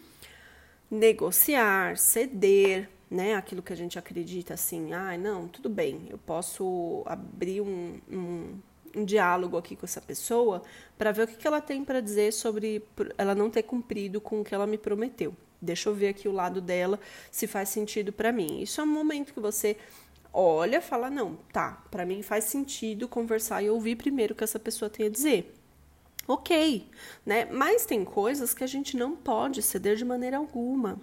negociar, 0.90 2.00
ceder, 2.00 2.90
né? 3.08 3.36
Aquilo 3.36 3.62
que 3.62 3.74
a 3.74 3.78
gente 3.78 4.00
acredita 4.00 4.56
assim, 4.56 4.92
ah, 4.92 5.16
não, 5.20 5.48
tudo 5.48 5.70
bem, 5.70 6.08
eu 6.10 6.18
posso 6.18 7.04
abrir 7.06 7.62
um, 7.62 8.02
um, 8.12 8.60
um 8.96 9.06
diálogo 9.06 9.58
aqui 9.58 9.76
com 9.76 9.86
essa 9.86 10.02
pessoa 10.02 10.62
para 10.98 11.12
ver 11.12 11.24
o 11.24 11.28
que, 11.28 11.36
que 11.36 11.48
ela 11.48 11.62
tem 11.62 11.84
para 11.84 12.02
dizer 12.02 12.32
sobre 12.32 12.84
ela 13.18 13.36
não 13.36 13.50
ter 13.50 13.64
cumprido 13.64 14.22
com 14.22 14.42
o 14.42 14.44
que 14.44 14.56
ela 14.56 14.66
me 14.66 14.78
prometeu. 14.78 15.36
Deixa 15.62 15.90
eu 15.90 15.96
ver 15.96 16.10
aqui 16.10 16.28
o 16.28 16.32
lado 16.32 16.62
dela 16.62 17.00
se 17.32 17.48
faz 17.48 17.70
sentido 17.70 18.12
para 18.12 18.32
mim. 18.32 18.62
Isso 18.62 18.80
é 18.80 18.84
um 18.84 18.88
momento 18.88 19.34
que 19.34 19.40
você 19.40 19.78
olha, 20.32 20.82
fala 20.82 21.10
não, 21.10 21.36
tá, 21.52 21.84
para 21.90 22.06
mim 22.06 22.22
faz 22.22 22.44
sentido 22.44 23.08
conversar 23.08 23.64
e 23.64 23.70
ouvir 23.70 23.96
primeiro 23.96 24.34
o 24.34 24.36
que 24.36 24.44
essa 24.44 24.60
pessoa 24.60 24.90
tem 24.90 25.06
a 25.06 25.10
dizer. 25.10 25.56
Ok, 26.28 26.90
né? 27.26 27.46
Mas 27.46 27.86
tem 27.86 28.04
coisas 28.04 28.54
que 28.54 28.64
a 28.64 28.68
gente 28.68 28.98
não 28.98 29.16
pode 29.16 29.62
ceder 29.62 29.96
de 29.96 30.04
maneira 30.04 30.38
alguma. 30.38 31.00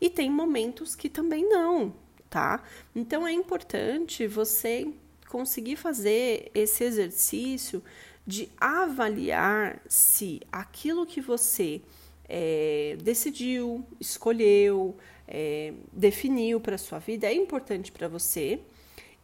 E 0.00 0.08
tem 0.08 0.30
momentos 0.30 0.94
que 0.94 1.08
também 1.08 1.48
não, 1.48 1.92
tá? 2.30 2.62
Então 2.94 3.26
é 3.26 3.32
importante 3.32 4.26
você 4.26 4.92
conseguir 5.34 5.74
fazer 5.74 6.48
esse 6.54 6.84
exercício 6.84 7.82
de 8.24 8.48
avaliar 8.56 9.82
se 9.88 10.40
aquilo 10.52 11.04
que 11.04 11.20
você 11.20 11.82
é, 12.28 12.96
decidiu, 13.02 13.84
escolheu, 13.98 14.96
é, 15.26 15.74
definiu 15.92 16.60
para 16.60 16.78
sua 16.78 17.00
vida 17.00 17.26
é 17.26 17.34
importante 17.34 17.90
para 17.90 18.06
você 18.06 18.60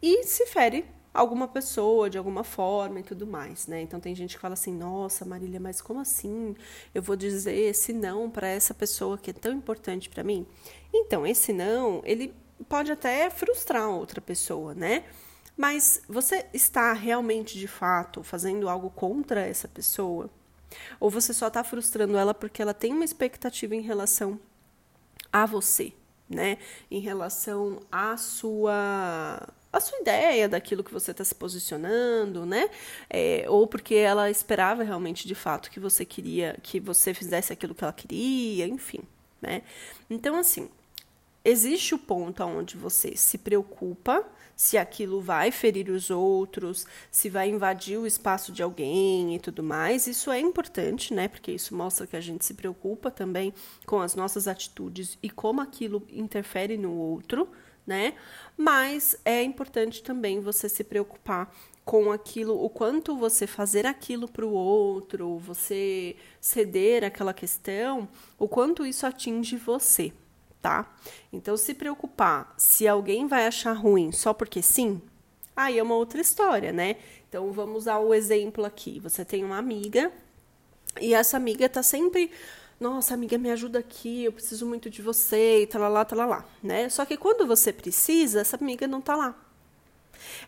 e 0.01 0.25
se 0.25 0.45
fere 0.47 0.83
alguma 1.13 1.47
pessoa 1.47 2.09
de 2.09 2.17
alguma 2.17 2.43
forma 2.43 2.99
e 2.99 3.03
tudo 3.03 3.25
mais, 3.25 3.65
né? 3.67 3.81
Então 3.81 3.97
tem 4.01 4.13
gente 4.13 4.35
que 4.35 4.41
fala 4.41 4.55
assim: 4.55 4.75
"Nossa, 4.75 5.23
Marília, 5.23 5.61
mas 5.61 5.81
como 5.81 6.01
assim? 6.01 6.53
Eu 6.93 7.01
vou 7.01 7.15
dizer 7.15 7.55
esse 7.55 7.93
não 7.93 8.29
para 8.29 8.49
essa 8.49 8.73
pessoa 8.73 9.17
que 9.17 9.29
é 9.29 9.33
tão 9.33 9.53
importante 9.53 10.09
para 10.09 10.25
mim?". 10.25 10.45
Então, 10.93 11.25
esse 11.25 11.53
não, 11.53 12.01
ele 12.03 12.33
pode 12.67 12.91
até 12.91 13.29
frustrar 13.29 13.89
outra 13.89 14.19
pessoa, 14.19 14.73
né? 14.73 15.05
Mas 15.61 16.01
você 16.09 16.47
está 16.55 16.91
realmente 16.91 17.59
de 17.59 17.67
fato 17.67 18.23
fazendo 18.23 18.67
algo 18.67 18.89
contra 18.89 19.41
essa 19.41 19.67
pessoa? 19.67 20.27
Ou 20.99 21.07
você 21.07 21.35
só 21.35 21.49
está 21.49 21.63
frustrando 21.63 22.17
ela 22.17 22.33
porque 22.33 22.63
ela 22.63 22.73
tem 22.73 22.91
uma 22.91 23.05
expectativa 23.05 23.75
em 23.75 23.81
relação 23.81 24.39
a 25.31 25.45
você, 25.45 25.93
né? 26.27 26.57
Em 26.89 26.99
relação 26.99 27.79
à 27.91 28.17
sua 28.17 29.53
a 29.71 29.79
sua 29.79 29.99
ideia 29.99 30.49
daquilo 30.49 30.83
que 30.83 30.91
você 30.91 31.11
está 31.11 31.23
se 31.23 31.35
posicionando, 31.35 32.43
né? 32.43 32.67
É, 33.07 33.45
ou 33.47 33.67
porque 33.67 33.93
ela 33.93 34.31
esperava 34.31 34.81
realmente 34.81 35.27
de 35.27 35.35
fato 35.35 35.69
que 35.69 35.79
você 35.79 36.03
queria 36.03 36.57
que 36.63 36.79
você 36.79 37.13
fizesse 37.13 37.53
aquilo 37.53 37.75
que 37.75 37.83
ela 37.83 37.93
queria, 37.93 38.67
enfim, 38.67 39.01
né? 39.39 39.61
Então, 40.09 40.35
assim, 40.37 40.71
existe 41.43 41.95
o 41.95 41.99
ponto 41.99 42.43
onde 42.43 42.77
você 42.77 43.15
se 43.15 43.37
preocupa 43.37 44.25
se 44.55 44.77
aquilo 44.77 45.19
vai 45.19 45.49
ferir 45.49 45.89
os 45.89 46.11
outros, 46.11 46.85
se 47.09 47.29
vai 47.29 47.49
invadir 47.49 47.97
o 47.97 48.05
espaço 48.05 48.51
de 48.51 48.61
alguém 48.61 49.35
e 49.35 49.39
tudo 49.39 49.63
mais. 49.63 50.05
Isso 50.05 50.29
é 50.29 50.39
importante, 50.39 51.13
né? 51.13 51.27
Porque 51.27 51.51
isso 51.51 51.75
mostra 51.75 52.05
que 52.05 52.15
a 52.15 52.21
gente 52.21 52.45
se 52.45 52.53
preocupa 52.53 53.09
também 53.09 53.53
com 53.87 53.99
as 53.99 54.13
nossas 54.13 54.47
atitudes 54.47 55.17
e 55.23 55.29
como 55.31 55.61
aquilo 55.61 56.05
interfere 56.11 56.77
no 56.77 56.93
outro, 56.93 57.49
né? 57.87 58.13
Mas 58.55 59.15
é 59.25 59.41
importante 59.41 60.03
também 60.03 60.39
você 60.39 60.69
se 60.69 60.83
preocupar 60.83 61.51
com 61.83 62.11
aquilo, 62.11 62.63
o 62.63 62.69
quanto 62.69 63.17
você 63.17 63.47
fazer 63.47 63.87
aquilo 63.87 64.27
para 64.27 64.45
o 64.45 64.53
outro, 64.53 65.39
você 65.39 66.15
ceder 66.39 67.03
aquela 67.03 67.33
questão, 67.33 68.07
o 68.37 68.47
quanto 68.47 68.85
isso 68.85 69.07
atinge 69.07 69.57
você, 69.57 70.13
tá? 70.61 70.93
Então, 71.33 71.57
se 71.57 71.73
preocupar 71.73 72.53
se 72.57 72.87
alguém 72.87 73.27
vai 73.27 73.47
achar 73.47 73.73
ruim 73.73 74.11
só 74.11 74.33
porque 74.33 74.61
sim, 74.61 75.01
aí 75.55 75.79
é 75.79 75.83
uma 75.83 75.95
outra 75.95 76.21
história, 76.21 76.71
né? 76.71 76.97
Então, 77.27 77.51
vamos 77.51 77.77
usar 77.77 77.99
o 77.99 78.13
exemplo 78.13 78.65
aqui. 78.65 78.99
Você 78.99 79.23
tem 79.25 79.43
uma 79.43 79.57
amiga 79.57 80.11
e 80.99 81.13
essa 81.13 81.37
amiga 81.37 81.67
tá 81.69 81.81
sempre 81.81 82.31
nossa, 82.81 83.13
amiga, 83.13 83.37
me 83.37 83.51
ajuda 83.51 83.77
aqui, 83.77 84.23
eu 84.23 84.31
preciso 84.31 84.65
muito 84.65 84.89
de 84.89 85.03
você, 85.03 85.61
e 85.61 85.67
talalá, 85.67 86.03
talalá, 86.03 86.43
né? 86.63 86.89
Só 86.89 87.05
que 87.05 87.15
quando 87.15 87.45
você 87.45 87.71
precisa, 87.71 88.41
essa 88.41 88.57
amiga 88.57 88.87
não 88.87 88.99
tá 88.99 89.15
lá. 89.15 89.35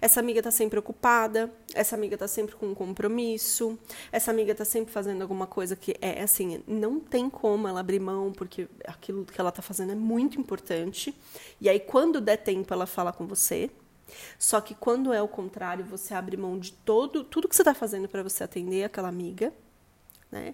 Essa 0.01 0.19
amiga 0.19 0.39
está 0.39 0.51
sempre 0.51 0.79
ocupada, 0.79 1.51
essa 1.73 1.95
amiga 1.95 2.15
está 2.15 2.27
sempre 2.27 2.55
com 2.55 2.67
um 2.67 2.75
compromisso, 2.75 3.77
essa 4.11 4.31
amiga 4.31 4.51
está 4.51 4.65
sempre 4.65 4.91
fazendo 4.91 5.21
alguma 5.21 5.47
coisa 5.47 5.75
que 5.75 5.95
é 6.01 6.21
assim, 6.21 6.63
não 6.67 6.99
tem 6.99 7.29
como 7.29 7.67
ela 7.67 7.79
abrir 7.79 7.99
mão, 7.99 8.31
porque 8.31 8.67
aquilo 8.85 9.25
que 9.25 9.39
ela 9.39 9.49
está 9.49 9.61
fazendo 9.61 9.91
é 9.91 9.95
muito 9.95 10.39
importante. 10.39 11.13
E 11.59 11.69
aí, 11.69 11.79
quando 11.79 12.21
der 12.21 12.37
tempo, 12.37 12.73
ela 12.73 12.85
fala 12.85 13.11
com 13.11 13.25
você. 13.25 13.69
Só 14.37 14.61
que 14.61 14.75
quando 14.75 15.13
é 15.13 15.21
o 15.21 15.27
contrário, 15.27 15.83
você 15.85 16.13
abre 16.13 16.37
mão 16.37 16.59
de 16.59 16.73
todo, 16.73 17.23
tudo 17.23 17.47
que 17.47 17.55
você 17.55 17.61
está 17.61 17.73
fazendo 17.73 18.07
para 18.07 18.21
você 18.21 18.43
atender 18.43 18.83
aquela 18.83 19.07
amiga, 19.07 19.53
né? 20.31 20.53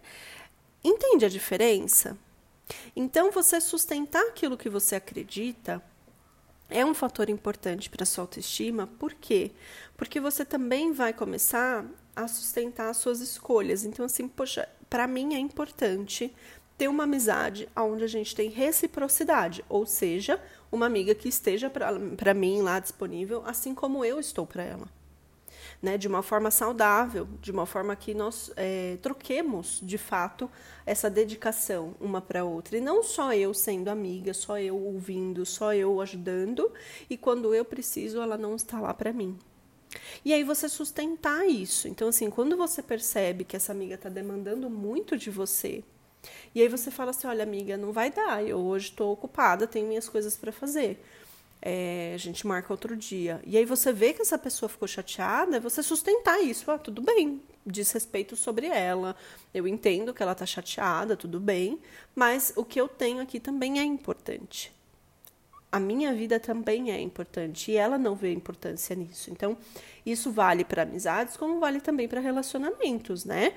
Entende 0.83 1.25
a 1.25 1.29
diferença? 1.29 2.17
Então, 2.95 3.31
você 3.31 3.59
sustentar 3.59 4.21
aquilo 4.27 4.57
que 4.57 4.69
você 4.69 4.95
acredita 4.95 5.83
é 6.69 6.85
um 6.85 6.93
fator 6.93 7.29
importante 7.29 7.89
para 7.89 8.03
a 8.03 8.05
sua 8.05 8.23
autoestima. 8.23 8.87
Por 8.99 9.13
quê? 9.13 9.51
Porque 9.97 10.19
você 10.19 10.45
também 10.45 10.91
vai 10.91 11.13
começar 11.13 11.85
a 12.15 12.27
sustentar 12.27 12.89
as 12.89 12.97
suas 12.97 13.21
escolhas. 13.21 13.83
Então, 13.83 14.05
assim, 14.05 14.27
poxa, 14.27 14.67
para 14.89 15.07
mim 15.07 15.33
é 15.33 15.39
importante 15.39 16.33
ter 16.77 16.87
uma 16.87 17.03
amizade 17.03 17.67
onde 17.75 18.03
a 18.03 18.07
gente 18.07 18.35
tem 18.35 18.49
reciprocidade, 18.49 19.65
ou 19.67 19.85
seja, 19.85 20.41
uma 20.71 20.85
amiga 20.85 21.13
que 21.13 21.27
esteja 21.27 21.69
para 21.69 22.33
mim 22.33 22.61
lá 22.61 22.79
disponível, 22.79 23.43
assim 23.45 23.75
como 23.75 24.05
eu 24.05 24.19
estou 24.19 24.47
para 24.47 24.63
ela 24.63 24.98
né, 25.81 25.97
de 25.97 26.07
uma 26.07 26.21
forma 26.21 26.51
saudável, 26.51 27.27
de 27.41 27.51
uma 27.51 27.65
forma 27.65 27.95
que 27.95 28.13
nós 28.13 28.51
é, 28.55 28.97
troquemos 29.01 29.79
de 29.81 29.97
fato 29.97 30.49
essa 30.85 31.09
dedicação 31.09 31.95
uma 31.99 32.21
para 32.21 32.43
outra. 32.43 32.77
E 32.77 32.81
não 32.81 33.01
só 33.01 33.33
eu 33.33 33.53
sendo 33.53 33.87
amiga, 33.87 34.33
só 34.33 34.59
eu 34.59 34.77
ouvindo, 34.77 35.45
só 35.45 35.73
eu 35.73 36.01
ajudando, 36.01 36.71
e 37.09 37.17
quando 37.17 37.53
eu 37.55 37.63
preciso, 37.63 38.21
ela 38.21 38.37
não 38.37 38.55
está 38.55 38.79
lá 38.79 38.93
para 38.93 39.13
mim. 39.13 39.37
E 40.23 40.33
aí 40.33 40.43
você 40.43 40.67
sustentar 40.67 41.47
isso. 41.47 41.87
Então, 41.87 42.09
assim, 42.09 42.29
quando 42.29 42.55
você 42.57 42.83
percebe 42.83 43.43
que 43.43 43.55
essa 43.55 43.71
amiga 43.71 43.95
está 43.95 44.09
demandando 44.09 44.69
muito 44.69 45.17
de 45.17 45.31
você, 45.31 45.83
e 46.53 46.61
aí 46.61 46.67
você 46.67 46.91
fala 46.91 47.11
assim: 47.11 47.25
olha, 47.25 47.43
amiga, 47.43 47.77
não 47.77 47.91
vai 47.91 48.11
dar, 48.11 48.45
eu 48.45 48.59
hoje 48.59 48.89
estou 48.89 49.11
ocupada, 49.13 49.65
tenho 49.65 49.87
minhas 49.87 50.09
coisas 50.09 50.35
para 50.35 50.51
fazer 50.51 50.99
é, 51.61 52.11
a 52.13 52.17
gente 52.17 52.47
marca 52.47 52.71
outro 52.71 52.95
dia. 52.95 53.41
E 53.45 53.57
aí 53.57 53.65
você 53.65 53.91
vê 53.91 54.13
que 54.13 54.21
essa 54.21 54.37
pessoa 54.37 54.69
ficou 54.69 54.87
chateada, 54.87 55.57
é 55.57 55.59
você 55.59 55.83
sustentar 55.83 56.39
isso. 56.41 56.71
Ah, 56.71 56.77
tudo 56.77 57.01
bem, 57.01 57.41
diz 57.65 57.91
respeito 57.91 58.35
sobre 58.35 58.67
ela. 58.67 59.15
Eu 59.53 59.67
entendo 59.67 60.13
que 60.13 60.23
ela 60.23 60.31
está 60.31 60.45
chateada, 60.45 61.17
tudo 61.17 61.39
bem, 61.39 61.79
mas 62.15 62.53
o 62.55 62.63
que 62.63 62.79
eu 62.79 62.87
tenho 62.87 63.21
aqui 63.21 63.39
também 63.39 63.79
é 63.79 63.83
importante. 63.83 64.71
A 65.71 65.79
minha 65.79 66.13
vida 66.13 66.39
também 66.39 66.91
é 66.91 66.99
importante 66.99 67.71
e 67.71 67.77
ela 67.77 67.97
não 67.97 68.15
vê 68.15 68.33
importância 68.33 68.95
nisso. 68.95 69.29
Então, 69.29 69.55
isso 70.03 70.31
vale 70.31 70.63
para 70.63 70.81
amizades, 70.81 71.37
como 71.37 71.59
vale 71.59 71.79
também 71.79 72.07
para 72.07 72.19
relacionamentos, 72.19 73.23
né? 73.23 73.53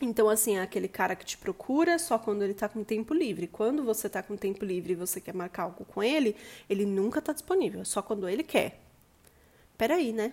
Então, 0.00 0.30
assim, 0.30 0.56
é 0.56 0.62
aquele 0.62 0.88
cara 0.88 1.14
que 1.14 1.24
te 1.24 1.36
procura 1.36 1.98
só 1.98 2.18
quando 2.18 2.42
ele 2.42 2.54
tá 2.54 2.68
com 2.68 2.82
tempo 2.82 3.12
livre. 3.12 3.46
Quando 3.46 3.84
você 3.84 4.08
tá 4.08 4.22
com 4.22 4.36
tempo 4.36 4.64
livre 4.64 4.92
e 4.94 4.96
você 4.96 5.20
quer 5.20 5.34
marcar 5.34 5.64
algo 5.64 5.84
com 5.84 6.02
ele, 6.02 6.34
ele 6.68 6.86
nunca 6.86 7.20
tá 7.20 7.32
disponível, 7.32 7.84
só 7.84 8.00
quando 8.00 8.28
ele 8.28 8.42
quer. 8.42 8.80
Peraí, 9.76 10.12
né? 10.12 10.32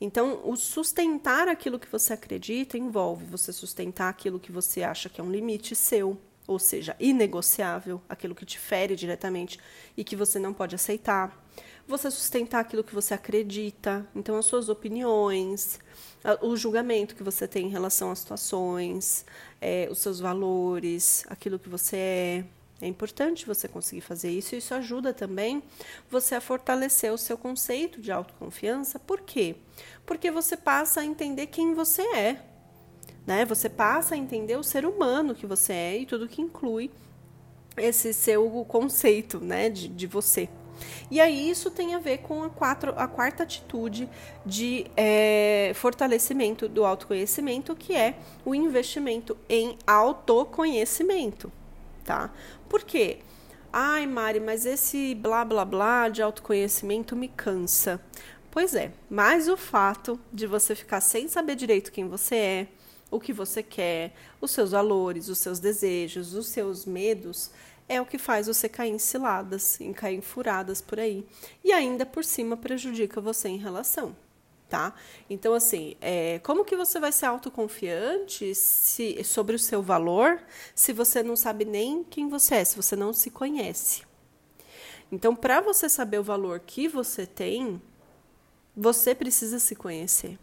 Então, 0.00 0.40
o 0.44 0.56
sustentar 0.56 1.48
aquilo 1.48 1.78
que 1.78 1.90
você 1.90 2.12
acredita 2.12 2.76
envolve 2.76 3.24
você 3.24 3.52
sustentar 3.52 4.08
aquilo 4.08 4.40
que 4.40 4.50
você 4.50 4.82
acha 4.82 5.08
que 5.08 5.20
é 5.20 5.24
um 5.24 5.30
limite 5.30 5.76
seu, 5.76 6.18
ou 6.46 6.58
seja, 6.58 6.96
inegociável, 6.98 8.02
aquilo 8.08 8.34
que 8.34 8.44
te 8.44 8.58
fere 8.58 8.96
diretamente 8.96 9.58
e 9.96 10.02
que 10.02 10.16
você 10.16 10.38
não 10.38 10.52
pode 10.52 10.74
aceitar. 10.74 11.41
Você 11.86 12.10
sustentar 12.10 12.60
aquilo 12.60 12.84
que 12.84 12.94
você 12.94 13.12
acredita, 13.12 14.06
então 14.14 14.36
as 14.36 14.46
suas 14.46 14.68
opiniões, 14.68 15.80
o 16.40 16.56
julgamento 16.56 17.14
que 17.14 17.22
você 17.22 17.48
tem 17.48 17.66
em 17.66 17.70
relação 17.70 18.10
às 18.10 18.20
situações, 18.20 19.24
é, 19.60 19.88
os 19.90 19.98
seus 19.98 20.20
valores, 20.20 21.24
aquilo 21.28 21.58
que 21.58 21.68
você 21.68 21.96
é, 21.96 22.44
É 22.80 22.86
importante 22.88 23.46
você 23.46 23.68
conseguir 23.68 24.00
fazer 24.00 24.30
isso, 24.30 24.56
e 24.56 24.58
isso 24.58 24.74
ajuda 24.74 25.14
também 25.14 25.62
você 26.10 26.34
a 26.34 26.40
fortalecer 26.40 27.12
o 27.12 27.16
seu 27.16 27.38
conceito 27.38 28.00
de 28.00 28.10
autoconfiança. 28.10 28.98
Por 28.98 29.20
quê? 29.20 29.54
Porque 30.04 30.32
você 30.32 30.56
passa 30.56 31.00
a 31.00 31.04
entender 31.04 31.46
quem 31.46 31.74
você 31.74 32.02
é. 32.02 32.42
Né? 33.24 33.44
Você 33.44 33.68
passa 33.68 34.16
a 34.16 34.18
entender 34.18 34.56
o 34.56 34.64
ser 34.64 34.84
humano 34.84 35.32
que 35.32 35.46
você 35.46 35.72
é 35.72 35.98
e 35.98 36.06
tudo 36.06 36.26
que 36.26 36.42
inclui 36.42 36.90
esse 37.76 38.12
seu 38.12 38.64
conceito 38.66 39.38
né, 39.38 39.70
de, 39.70 39.86
de 39.86 40.06
você. 40.08 40.48
E 41.10 41.20
aí 41.20 41.48
isso 41.50 41.70
tem 41.70 41.94
a 41.94 41.98
ver 41.98 42.18
com 42.18 42.42
a, 42.42 42.50
quatro, 42.50 42.94
a 42.96 43.06
quarta 43.06 43.42
atitude 43.42 44.08
de 44.44 44.86
é, 44.96 45.72
fortalecimento 45.74 46.68
do 46.68 46.84
autoconhecimento, 46.84 47.74
que 47.74 47.94
é 47.94 48.16
o 48.44 48.54
investimento 48.54 49.36
em 49.48 49.76
autoconhecimento, 49.86 51.52
tá? 52.04 52.30
Por 52.68 52.82
quê? 52.82 53.18
Ai, 53.72 54.06
Mari, 54.06 54.38
mas 54.38 54.66
esse 54.66 55.14
blá 55.14 55.44
blá 55.44 55.64
blá 55.64 56.08
de 56.08 56.22
autoconhecimento 56.22 57.16
me 57.16 57.28
cansa. 57.28 58.00
Pois 58.50 58.74
é, 58.74 58.92
mas 59.08 59.48
o 59.48 59.56
fato 59.56 60.20
de 60.30 60.46
você 60.46 60.74
ficar 60.74 61.00
sem 61.00 61.26
saber 61.26 61.56
direito 61.56 61.90
quem 61.90 62.06
você 62.06 62.34
é, 62.36 62.66
o 63.10 63.18
que 63.18 63.32
você 63.32 63.62
quer, 63.62 64.12
os 64.40 64.50
seus 64.50 64.72
valores, 64.72 65.28
os 65.28 65.38
seus 65.38 65.58
desejos, 65.58 66.34
os 66.34 66.48
seus 66.48 66.84
medos, 66.84 67.50
é 67.92 68.00
o 68.00 68.06
que 68.06 68.16
faz 68.16 68.46
você 68.46 68.68
cair 68.68 68.90
em 68.90 68.98
ciladas, 68.98 69.78
em 69.80 69.92
cair 69.92 70.16
em 70.16 70.22
furadas 70.22 70.80
por 70.80 70.98
aí. 70.98 71.26
E 71.62 71.72
ainda 71.72 72.06
por 72.06 72.24
cima 72.24 72.56
prejudica 72.56 73.20
você 73.20 73.48
em 73.48 73.58
relação. 73.58 74.16
Tá? 74.68 74.94
Então, 75.28 75.52
assim, 75.52 75.96
é, 76.00 76.38
como 76.38 76.64
que 76.64 76.74
você 76.74 76.98
vai 76.98 77.12
ser 77.12 77.26
autoconfiante 77.26 78.54
se, 78.54 79.22
sobre 79.22 79.54
o 79.54 79.58
seu 79.58 79.82
valor 79.82 80.42
se 80.74 80.94
você 80.94 81.22
não 81.22 81.36
sabe 81.36 81.66
nem 81.66 82.02
quem 82.02 82.26
você 82.26 82.54
é, 82.54 82.64
se 82.64 82.76
você 82.76 82.96
não 82.96 83.12
se 83.12 83.30
conhece? 83.30 84.02
Então, 85.10 85.36
para 85.36 85.60
você 85.60 85.90
saber 85.90 86.18
o 86.18 86.24
valor 86.24 86.60
que 86.60 86.88
você 86.88 87.26
tem, 87.26 87.82
você 88.74 89.14
precisa 89.14 89.58
se 89.58 89.76
conhecer. 89.76 90.38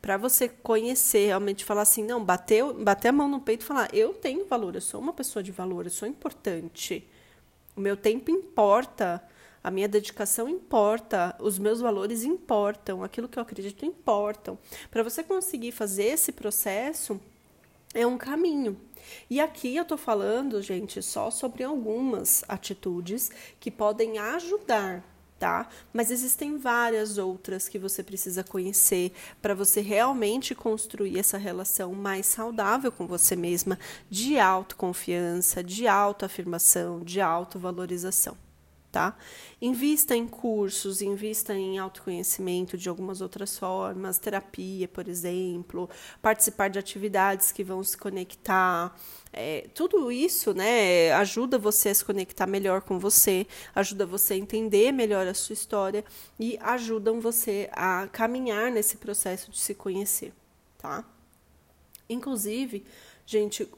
Para 0.00 0.16
você 0.16 0.48
conhecer, 0.48 1.26
realmente 1.26 1.64
falar 1.64 1.82
assim, 1.82 2.02
não, 2.02 2.24
bater, 2.24 2.64
bater 2.72 3.08
a 3.08 3.12
mão 3.12 3.28
no 3.28 3.40
peito 3.40 3.62
e 3.62 3.66
falar, 3.66 3.94
eu 3.94 4.14
tenho 4.14 4.46
valor, 4.46 4.74
eu 4.74 4.80
sou 4.80 5.00
uma 5.00 5.12
pessoa 5.12 5.42
de 5.42 5.52
valor, 5.52 5.86
eu 5.86 5.90
sou 5.90 6.08
importante. 6.08 7.06
O 7.76 7.80
meu 7.80 7.96
tempo 7.96 8.30
importa, 8.30 9.22
a 9.62 9.70
minha 9.70 9.88
dedicação 9.88 10.48
importa, 10.48 11.36
os 11.40 11.58
meus 11.58 11.80
valores 11.80 12.24
importam, 12.24 13.02
aquilo 13.02 13.28
que 13.28 13.38
eu 13.38 13.42
acredito 13.42 13.84
importam. 13.84 14.58
Para 14.90 15.02
você 15.02 15.22
conseguir 15.22 15.72
fazer 15.72 16.04
esse 16.04 16.32
processo, 16.32 17.20
é 17.94 18.06
um 18.06 18.18
caminho. 18.18 18.80
E 19.28 19.40
aqui 19.40 19.74
eu 19.76 19.82
estou 19.82 19.98
falando, 19.98 20.62
gente, 20.62 21.02
só 21.02 21.30
sobre 21.30 21.64
algumas 21.64 22.44
atitudes 22.48 23.30
que 23.58 23.70
podem 23.70 24.18
ajudar 24.18 25.04
tá? 25.38 25.68
Mas 25.92 26.10
existem 26.10 26.58
várias 26.58 27.18
outras 27.18 27.68
que 27.68 27.78
você 27.78 28.02
precisa 28.02 28.42
conhecer 28.42 29.12
para 29.40 29.54
você 29.54 29.80
realmente 29.80 30.54
construir 30.54 31.18
essa 31.18 31.38
relação 31.38 31.92
mais 31.94 32.26
saudável 32.26 32.90
com 32.90 33.06
você 33.06 33.36
mesma, 33.36 33.78
de 34.10 34.38
autoconfiança, 34.38 35.62
de 35.62 35.86
autoafirmação, 35.86 37.00
de 37.00 37.20
autovalorização 37.20 38.47
tá? 38.90 39.16
Invista 39.60 40.16
em 40.16 40.26
cursos, 40.26 41.02
invista 41.02 41.54
em 41.54 41.78
autoconhecimento 41.78 42.76
de 42.78 42.88
algumas 42.88 43.20
outras 43.20 43.58
formas, 43.58 44.18
terapia, 44.18 44.88
por 44.88 45.08
exemplo, 45.08 45.88
participar 46.22 46.68
de 46.68 46.78
atividades 46.78 47.52
que 47.52 47.62
vão 47.62 47.82
se 47.84 47.96
conectar. 47.96 48.96
É, 49.32 49.68
tudo 49.74 50.10
isso 50.10 50.54
né, 50.54 51.12
ajuda 51.12 51.58
você 51.58 51.90
a 51.90 51.94
se 51.94 52.04
conectar 52.04 52.46
melhor 52.46 52.80
com 52.80 52.98
você, 52.98 53.46
ajuda 53.74 54.06
você 54.06 54.34
a 54.34 54.38
entender 54.38 54.90
melhor 54.90 55.26
a 55.26 55.34
sua 55.34 55.52
história 55.52 56.04
e 56.40 56.58
ajudam 56.62 57.20
você 57.20 57.68
a 57.72 58.08
caminhar 58.10 58.70
nesse 58.70 58.96
processo 58.96 59.50
de 59.50 59.58
se 59.58 59.74
conhecer, 59.74 60.32
tá? 60.78 61.04
Inclusive, 62.08 62.86
gente, 63.26 63.68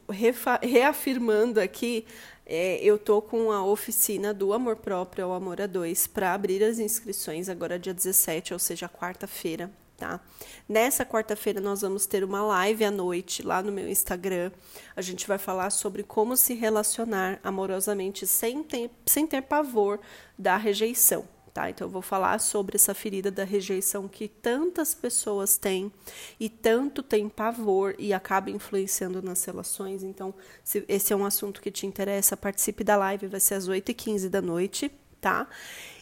reafirmando 0.63 1.61
aqui 1.61 2.07
é, 2.53 2.83
eu 2.83 2.99
tô 2.99 3.23
com 3.23 3.53
a 3.53 3.65
oficina 3.65 4.35
do 4.35 4.53
Amor 4.53 4.75
Próprio 4.75 5.27
ao 5.27 5.33
Amor 5.33 5.61
a 5.61 5.69
Dois 5.69 6.09
para 6.09 6.35
abrir 6.35 6.65
as 6.65 6.81
inscrições 6.81 7.49
agora 7.49 7.79
dia 7.79 7.95
17, 7.95 8.53
ou 8.53 8.59
seja, 8.59 8.89
quarta-feira, 8.89 9.71
tá? 9.97 10.21
Nessa 10.69 11.07
quarta-feira 11.07 11.61
nós 11.61 11.83
vamos 11.83 12.07
ter 12.07 12.25
uma 12.25 12.43
live 12.43 12.85
à 12.85 12.91
noite 12.91 13.41
lá 13.45 13.63
no 13.63 13.71
meu 13.71 13.89
Instagram. 13.89 14.51
A 14.97 15.01
gente 15.01 15.29
vai 15.29 15.39
falar 15.39 15.71
sobre 15.71 16.03
como 16.03 16.37
se 16.37 16.55
relacionar 16.55 17.39
amorosamente 17.45 18.27
sem 18.27 18.65
ter, 18.65 18.91
sem 19.07 19.29
ter 19.29 19.43
pavor 19.43 20.01
da 20.37 20.57
rejeição, 20.57 21.29
Tá? 21.53 21.69
Então, 21.69 21.87
eu 21.89 21.91
vou 21.91 22.03
falar 22.03 22.39
sobre 22.39 22.77
essa 22.77 22.95
ferida 22.95 23.31
da 23.31 23.43
rejeição 23.43 24.07
que 24.07 24.29
tantas 24.29 24.95
pessoas 24.95 25.57
têm 25.57 25.93
e 26.39 26.49
tanto 26.49 27.03
tem 27.03 27.29
pavor 27.29 27.95
e 27.99 28.13
acaba 28.13 28.51
influenciando 28.51 29.21
nas 29.21 29.45
relações. 29.45 30.05
Então, 30.05 30.33
se 30.63 30.85
esse 30.87 31.13
é 31.13 31.17
um 31.17 31.25
assunto 31.25 31.61
que 31.61 31.71
te 31.71 31.87
interessa, 31.87 32.37
participe 32.37 32.85
da 32.85 32.97
live, 32.97 33.27
vai 33.27 33.41
ser 33.41 33.55
às 33.55 33.69
8h15 33.69 34.29
da 34.29 34.41
noite, 34.41 34.93
tá? 35.21 35.49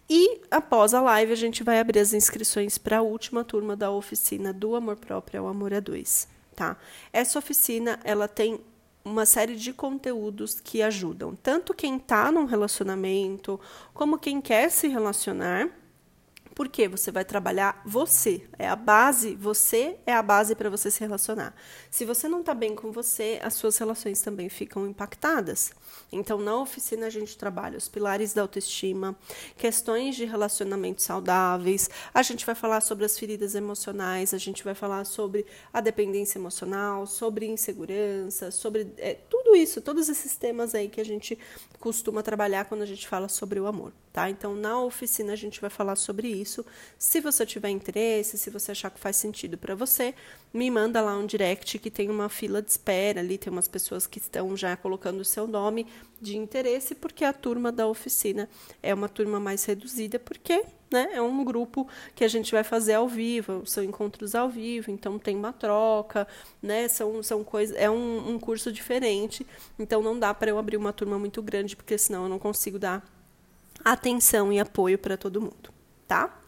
E 0.08 0.40
após 0.50 0.92
a 0.94 1.00
live, 1.00 1.32
a 1.32 1.37
gente 1.37 1.62
vai 1.62 1.78
abrir 1.80 2.00
as 2.00 2.12
inscrições 2.12 2.78
para 2.78 2.98
a 2.98 3.02
última 3.02 3.42
turma 3.42 3.74
da 3.74 3.90
oficina 3.90 4.52
do 4.52 4.74
Amor 4.74 4.96
Próprio 4.96 5.40
ao 5.40 5.48
Amor 5.48 5.72
a 5.74 5.80
Dois, 5.80 6.28
tá? 6.54 6.76
Essa 7.12 7.38
oficina, 7.38 7.98
ela 8.04 8.28
tem 8.28 8.61
uma 9.08 9.26
série 9.26 9.56
de 9.56 9.72
conteúdos 9.72 10.60
que 10.60 10.82
ajudam. 10.82 11.34
Tanto 11.34 11.74
quem 11.74 11.96
está 11.96 12.30
num 12.30 12.44
relacionamento 12.44 13.58
como 13.94 14.18
quem 14.18 14.40
quer 14.40 14.70
se 14.70 14.88
relacionar 14.88 15.68
porque 16.58 16.88
você 16.88 17.12
vai 17.12 17.24
trabalhar 17.24 17.80
você. 17.86 18.42
É 18.58 18.66
a 18.66 18.74
base, 18.74 19.36
você 19.36 19.96
é 20.04 20.12
a 20.12 20.20
base 20.20 20.56
para 20.56 20.68
você 20.68 20.90
se 20.90 20.98
relacionar. 20.98 21.54
Se 21.88 22.04
você 22.04 22.26
não 22.26 22.40
está 22.40 22.52
bem 22.52 22.74
com 22.74 22.90
você, 22.90 23.38
as 23.44 23.54
suas 23.54 23.78
relações 23.78 24.20
também 24.20 24.48
ficam 24.48 24.84
impactadas. 24.84 25.70
Então, 26.10 26.40
na 26.40 26.56
oficina 26.56 27.06
a 27.06 27.10
gente 27.10 27.38
trabalha 27.38 27.78
os 27.78 27.88
pilares 27.88 28.34
da 28.34 28.42
autoestima, 28.42 29.16
questões 29.56 30.16
de 30.16 30.24
relacionamentos 30.24 31.04
saudáveis, 31.04 31.88
a 32.12 32.22
gente 32.22 32.44
vai 32.44 32.56
falar 32.56 32.80
sobre 32.80 33.04
as 33.04 33.16
feridas 33.16 33.54
emocionais, 33.54 34.34
a 34.34 34.38
gente 34.38 34.64
vai 34.64 34.74
falar 34.74 35.04
sobre 35.04 35.46
a 35.72 35.80
dependência 35.80 36.40
emocional, 36.40 37.06
sobre 37.06 37.46
insegurança, 37.46 38.50
sobre 38.50 38.92
é, 38.96 39.14
tudo 39.14 39.54
isso, 39.54 39.80
todos 39.80 40.08
esses 40.08 40.36
temas 40.36 40.74
aí 40.74 40.88
que 40.88 41.00
a 41.00 41.04
gente 41.04 41.38
costuma 41.78 42.20
trabalhar 42.20 42.64
quando 42.64 42.82
a 42.82 42.86
gente 42.86 43.06
fala 43.06 43.28
sobre 43.28 43.60
o 43.60 43.66
amor, 43.68 43.92
tá? 44.18 44.28
Então, 44.28 44.57
na 44.57 44.83
oficina 44.83 45.33
a 45.33 45.37
gente 45.37 45.61
vai 45.61 45.70
falar 45.70 45.94
sobre 45.94 46.26
isso. 46.26 46.66
Se 46.98 47.20
você 47.20 47.46
tiver 47.46 47.70
interesse, 47.70 48.37
se 48.37 48.50
você 48.50 48.72
achar 48.72 48.90
que 48.90 48.98
faz 48.98 49.14
sentido 49.14 49.57
para 49.57 49.76
você, 49.76 50.12
me 50.52 50.68
manda 50.72 51.00
lá 51.00 51.16
um 51.16 51.24
direct 51.24 51.78
que 51.78 51.88
tem 51.88 52.11
uma 52.11 52.28
fila 52.28 52.61
de 52.61 52.68
espera 52.68 53.20
ali, 53.20 53.38
tem 53.38 53.52
umas 53.52 53.68
pessoas 53.68 54.09
que 54.09 54.18
estão 54.18 54.57
já 54.57 54.76
colocando 54.76 55.20
o 55.20 55.24
seu 55.24 55.46
nome 55.46 55.87
de 56.20 56.37
interesse, 56.37 56.96
porque 56.96 57.24
a 57.24 57.33
turma 57.33 57.70
da 57.70 57.87
oficina 57.87 58.48
é 58.83 58.92
uma 58.92 59.09
turma 59.09 59.38
mais 59.38 59.64
reduzida, 59.64 60.18
porque 60.18 60.64
né, 60.90 61.11
é 61.12 61.22
um 61.22 61.44
grupo 61.44 61.87
que 62.16 62.24
a 62.24 62.28
gente 62.28 62.50
vai 62.50 62.64
fazer 62.64 62.94
ao 62.94 63.07
vivo, 63.07 63.64
são 63.66 63.85
encontros 63.85 64.35
ao 64.35 64.48
vivo, 64.48 64.90
então 64.90 65.16
tem 65.16 65.37
uma 65.37 65.52
troca, 65.52 66.26
né, 66.61 66.88
são, 66.88 67.22
são 67.22 67.44
coisas, 67.44 67.76
é 67.76 67.88
um, 67.88 68.31
um 68.31 68.37
curso 68.37 68.72
diferente, 68.72 69.46
então 69.78 70.02
não 70.02 70.18
dá 70.18 70.35
para 70.35 70.50
eu 70.50 70.59
abrir 70.59 70.76
uma 70.76 70.92
turma 70.92 71.20
muito 71.20 71.40
grande, 71.40 71.76
porque 71.76 71.96
senão 71.96 72.24
eu 72.24 72.28
não 72.28 72.38
consigo 72.40 72.81
dar 72.81 73.16
atenção 73.84 74.52
e 74.52 74.60
apoio 74.60 74.98
para 74.98 75.16
todo 75.16 75.40
mundo 75.40 75.78
tá? 76.08 76.40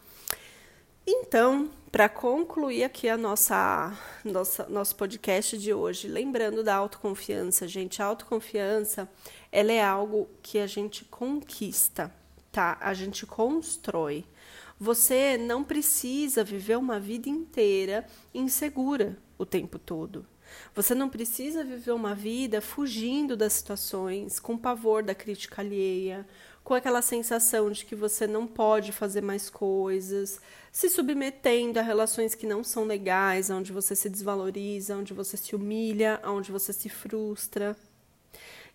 Então, 1.05 1.69
para 1.91 2.09
concluir 2.09 2.83
aqui 2.83 3.07
a 3.07 3.15
nossa, 3.15 3.95
nossa 4.25 4.67
nosso 4.67 4.95
podcast 4.95 5.57
de 5.57 5.73
hoje, 5.73 6.07
lembrando 6.07 6.63
da 6.63 6.75
autoconfiança, 6.75 7.67
gente, 7.67 8.01
a 8.01 8.05
autoconfiança, 8.05 9.07
ela 9.51 9.71
é 9.71 9.83
algo 9.83 10.27
que 10.41 10.57
a 10.57 10.67
gente 10.67 11.05
conquista, 11.05 12.13
tá? 12.51 12.77
A 12.81 12.93
gente 12.93 13.25
constrói. 13.25 14.25
Você 14.79 15.37
não 15.37 15.63
precisa 15.63 16.43
viver 16.43 16.77
uma 16.77 16.99
vida 16.99 17.29
inteira 17.29 18.05
insegura 18.33 19.15
o 19.37 19.45
tempo 19.45 19.77
todo. 19.77 20.25
Você 20.75 20.95
não 20.95 21.07
precisa 21.07 21.63
viver 21.63 21.91
uma 21.91 22.15
vida 22.15 22.61
fugindo 22.61 23.37
das 23.37 23.53
situações, 23.53 24.39
com 24.39 24.57
pavor 24.57 25.03
da 25.03 25.15
crítica 25.15 25.61
alheia, 25.61 26.27
com 26.63 26.73
aquela 26.73 27.01
sensação 27.01 27.71
de 27.71 27.85
que 27.85 27.95
você 27.95 28.27
não 28.27 28.45
pode 28.45 28.91
fazer 28.91 29.21
mais 29.21 29.49
coisas, 29.49 30.39
se 30.71 30.89
submetendo 30.89 31.79
a 31.79 31.81
relações 31.81 32.35
que 32.35 32.45
não 32.45 32.63
são 32.63 32.85
legais, 32.85 33.49
onde 33.49 33.71
você 33.71 33.95
se 33.95 34.09
desvaloriza, 34.09 34.95
onde 34.95 35.13
você 35.13 35.35
se 35.35 35.55
humilha, 35.55 36.21
onde 36.23 36.51
você 36.51 36.71
se 36.71 36.87
frustra. 36.87 37.75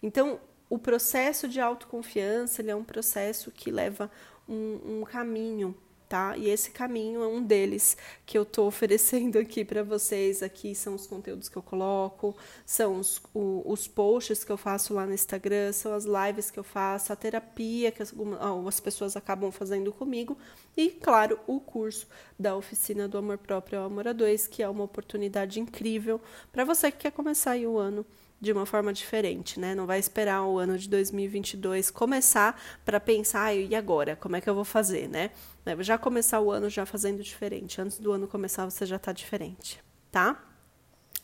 Então, 0.03 0.41
o 0.69 0.79
processo 0.79 1.49
de 1.49 1.61
autoconfiança 1.61 2.63
é 2.63 2.75
um 2.75 2.85
processo 2.85 3.51
que 3.51 3.71
leva 3.71 4.11
um, 4.49 5.01
um 5.01 5.05
caminho 5.05 5.75
tá? 6.09 6.37
E 6.37 6.49
esse 6.49 6.71
caminho 6.71 7.23
é 7.23 7.27
um 7.27 7.43
deles 7.43 7.97
que 8.25 8.37
eu 8.37 8.45
tô 8.45 8.67
oferecendo 8.69 9.39
aqui 9.39 9.65
para 9.65 9.83
vocês. 9.83 10.43
Aqui 10.43 10.75
são 10.75 10.95
os 10.95 11.07
conteúdos 11.07 11.49
que 11.49 11.57
eu 11.57 11.63
coloco, 11.63 12.37
são 12.65 12.99
os, 12.99 13.21
o, 13.35 13.63
os 13.65 13.87
posts 13.89 14.45
que 14.45 14.53
eu 14.53 14.57
faço 14.57 14.95
lá 14.95 15.07
no 15.07 15.15
Instagram, 15.15 15.73
são 15.73 15.93
as 15.93 16.05
lives 16.05 16.51
que 16.51 16.59
eu 16.59 16.65
faço, 16.65 17.13
a 17.13 17.17
terapia 17.17 17.91
que 17.91 18.03
as, 18.03 18.15
as 18.67 18.81
pessoas 18.81 19.17
acabam 19.17 19.51
fazendo 19.51 19.93
comigo 19.93 20.37
e, 20.77 20.91
claro, 20.91 21.39
o 21.47 21.59
curso 21.59 22.07
da 22.39 22.55
oficina 22.55 23.09
do 23.09 23.17
amor 23.17 23.39
próprio 23.39 23.79
ao 23.79 23.87
amor 23.87 24.09
a 24.09 24.15
que 24.49 24.63
é 24.63 24.69
uma 24.69 24.85
oportunidade 24.85 25.59
incrível 25.59 26.21
para 26.53 26.65
você 26.65 26.91
que 26.91 26.99
quer 26.99 27.13
começar 27.13 27.57
o 27.59 27.79
ano 27.79 28.05
de 28.41 28.53
uma 28.53 28.67
forma 28.67 28.93
diferente, 28.93 29.59
né? 29.59 29.75
Não 29.75 29.87
vai 29.87 29.99
esperar 29.99 30.45
o 30.45 30.59
ano 30.59 30.79
de 30.79 30.89
2022 30.89 31.91
começar 31.91 32.61
para 32.85 33.01
pensar, 33.01 33.45
ah, 33.45 33.55
e 33.55 33.75
agora? 33.75 34.15
Como 34.15 34.37
é 34.37 34.41
que 34.41 34.49
eu 34.49 34.55
vou 34.55 34.65
fazer, 34.65 35.09
né? 35.09 35.31
Já 35.81 35.97
começar 35.97 36.41
o 36.41 36.51
ano 36.51 36.69
já 36.69 36.85
fazendo 36.85 37.23
diferente. 37.23 37.81
Antes 37.81 37.99
do 37.99 38.13
ano 38.13 38.29
começar, 38.29 38.65
você 38.65 38.85
já 38.85 38.97
está 38.97 39.13
diferente, 39.13 39.83
tá? 40.11 40.45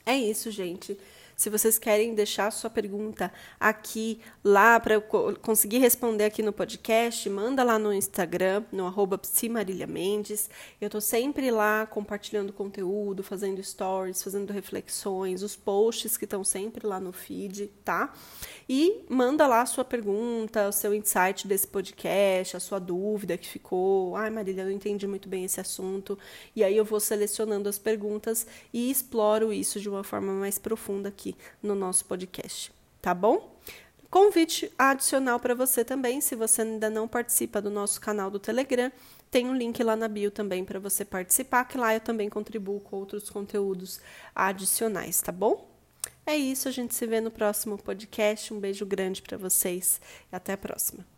É 0.04 0.16
isso, 0.16 0.50
gente. 0.50 0.98
Se 1.42 1.50
vocês 1.50 1.76
querem 1.76 2.14
deixar 2.14 2.52
sua 2.52 2.70
pergunta 2.70 3.32
aqui, 3.58 4.20
lá, 4.44 4.78
para 4.78 4.94
eu 4.94 5.02
conseguir 5.42 5.78
responder 5.78 6.22
aqui 6.22 6.40
no 6.40 6.52
podcast, 6.52 7.28
manda 7.28 7.64
lá 7.64 7.80
no 7.80 7.92
Instagram, 7.92 8.62
no 8.70 8.86
arroba 8.86 9.20
Mendes. 9.88 10.48
Eu 10.80 10.86
estou 10.86 11.00
sempre 11.00 11.50
lá 11.50 11.84
compartilhando 11.84 12.52
conteúdo, 12.52 13.24
fazendo 13.24 13.60
stories, 13.60 14.22
fazendo 14.22 14.52
reflexões, 14.52 15.42
os 15.42 15.56
posts 15.56 16.16
que 16.16 16.26
estão 16.26 16.44
sempre 16.44 16.86
lá 16.86 17.00
no 17.00 17.12
feed, 17.12 17.68
tá? 17.84 18.14
E 18.68 19.04
manda 19.08 19.44
lá 19.44 19.62
a 19.62 19.66
sua 19.66 19.84
pergunta, 19.84 20.68
o 20.68 20.72
seu 20.72 20.94
insight 20.94 21.48
desse 21.48 21.66
podcast, 21.66 22.56
a 22.56 22.60
sua 22.60 22.78
dúvida 22.78 23.36
que 23.36 23.48
ficou. 23.48 24.14
Ai, 24.14 24.30
Marília, 24.30 24.62
eu 24.62 24.66
não 24.66 24.72
entendi 24.72 25.08
muito 25.08 25.28
bem 25.28 25.44
esse 25.44 25.60
assunto. 25.60 26.16
E 26.54 26.62
aí 26.62 26.76
eu 26.76 26.84
vou 26.84 27.00
selecionando 27.00 27.68
as 27.68 27.78
perguntas 27.78 28.46
e 28.72 28.92
exploro 28.92 29.52
isso 29.52 29.80
de 29.80 29.88
uma 29.88 30.04
forma 30.04 30.32
mais 30.34 30.56
profunda 30.56 31.08
no 31.62 31.74
nosso 31.74 32.04
podcast, 32.04 32.72
tá 33.00 33.14
bom? 33.14 33.56
Convite 34.10 34.70
adicional 34.78 35.40
para 35.40 35.54
você 35.54 35.84
também, 35.84 36.20
se 36.20 36.36
você 36.36 36.62
ainda 36.62 36.90
não 36.90 37.08
participa 37.08 37.62
do 37.62 37.70
nosso 37.70 38.00
canal 38.00 38.30
do 38.30 38.38
Telegram, 38.38 38.92
tem 39.30 39.48
um 39.48 39.56
link 39.56 39.82
lá 39.82 39.96
na 39.96 40.06
bio 40.06 40.30
também 40.30 40.64
para 40.64 40.78
você 40.78 41.04
participar, 41.04 41.64
que 41.64 41.78
lá 41.78 41.94
eu 41.94 42.00
também 42.00 42.28
contribuo 42.28 42.78
com 42.80 42.96
outros 42.96 43.30
conteúdos 43.30 44.00
adicionais, 44.34 45.22
tá 45.22 45.32
bom? 45.32 45.72
É 46.24 46.36
isso, 46.36 46.68
a 46.68 46.70
gente 46.70 46.94
se 46.94 47.06
vê 47.06 47.20
no 47.20 47.30
próximo 47.30 47.76
podcast. 47.76 48.54
Um 48.54 48.60
beijo 48.60 48.86
grande 48.86 49.22
para 49.22 49.36
vocês 49.36 50.00
e 50.30 50.36
até 50.36 50.52
a 50.52 50.58
próxima. 50.58 51.11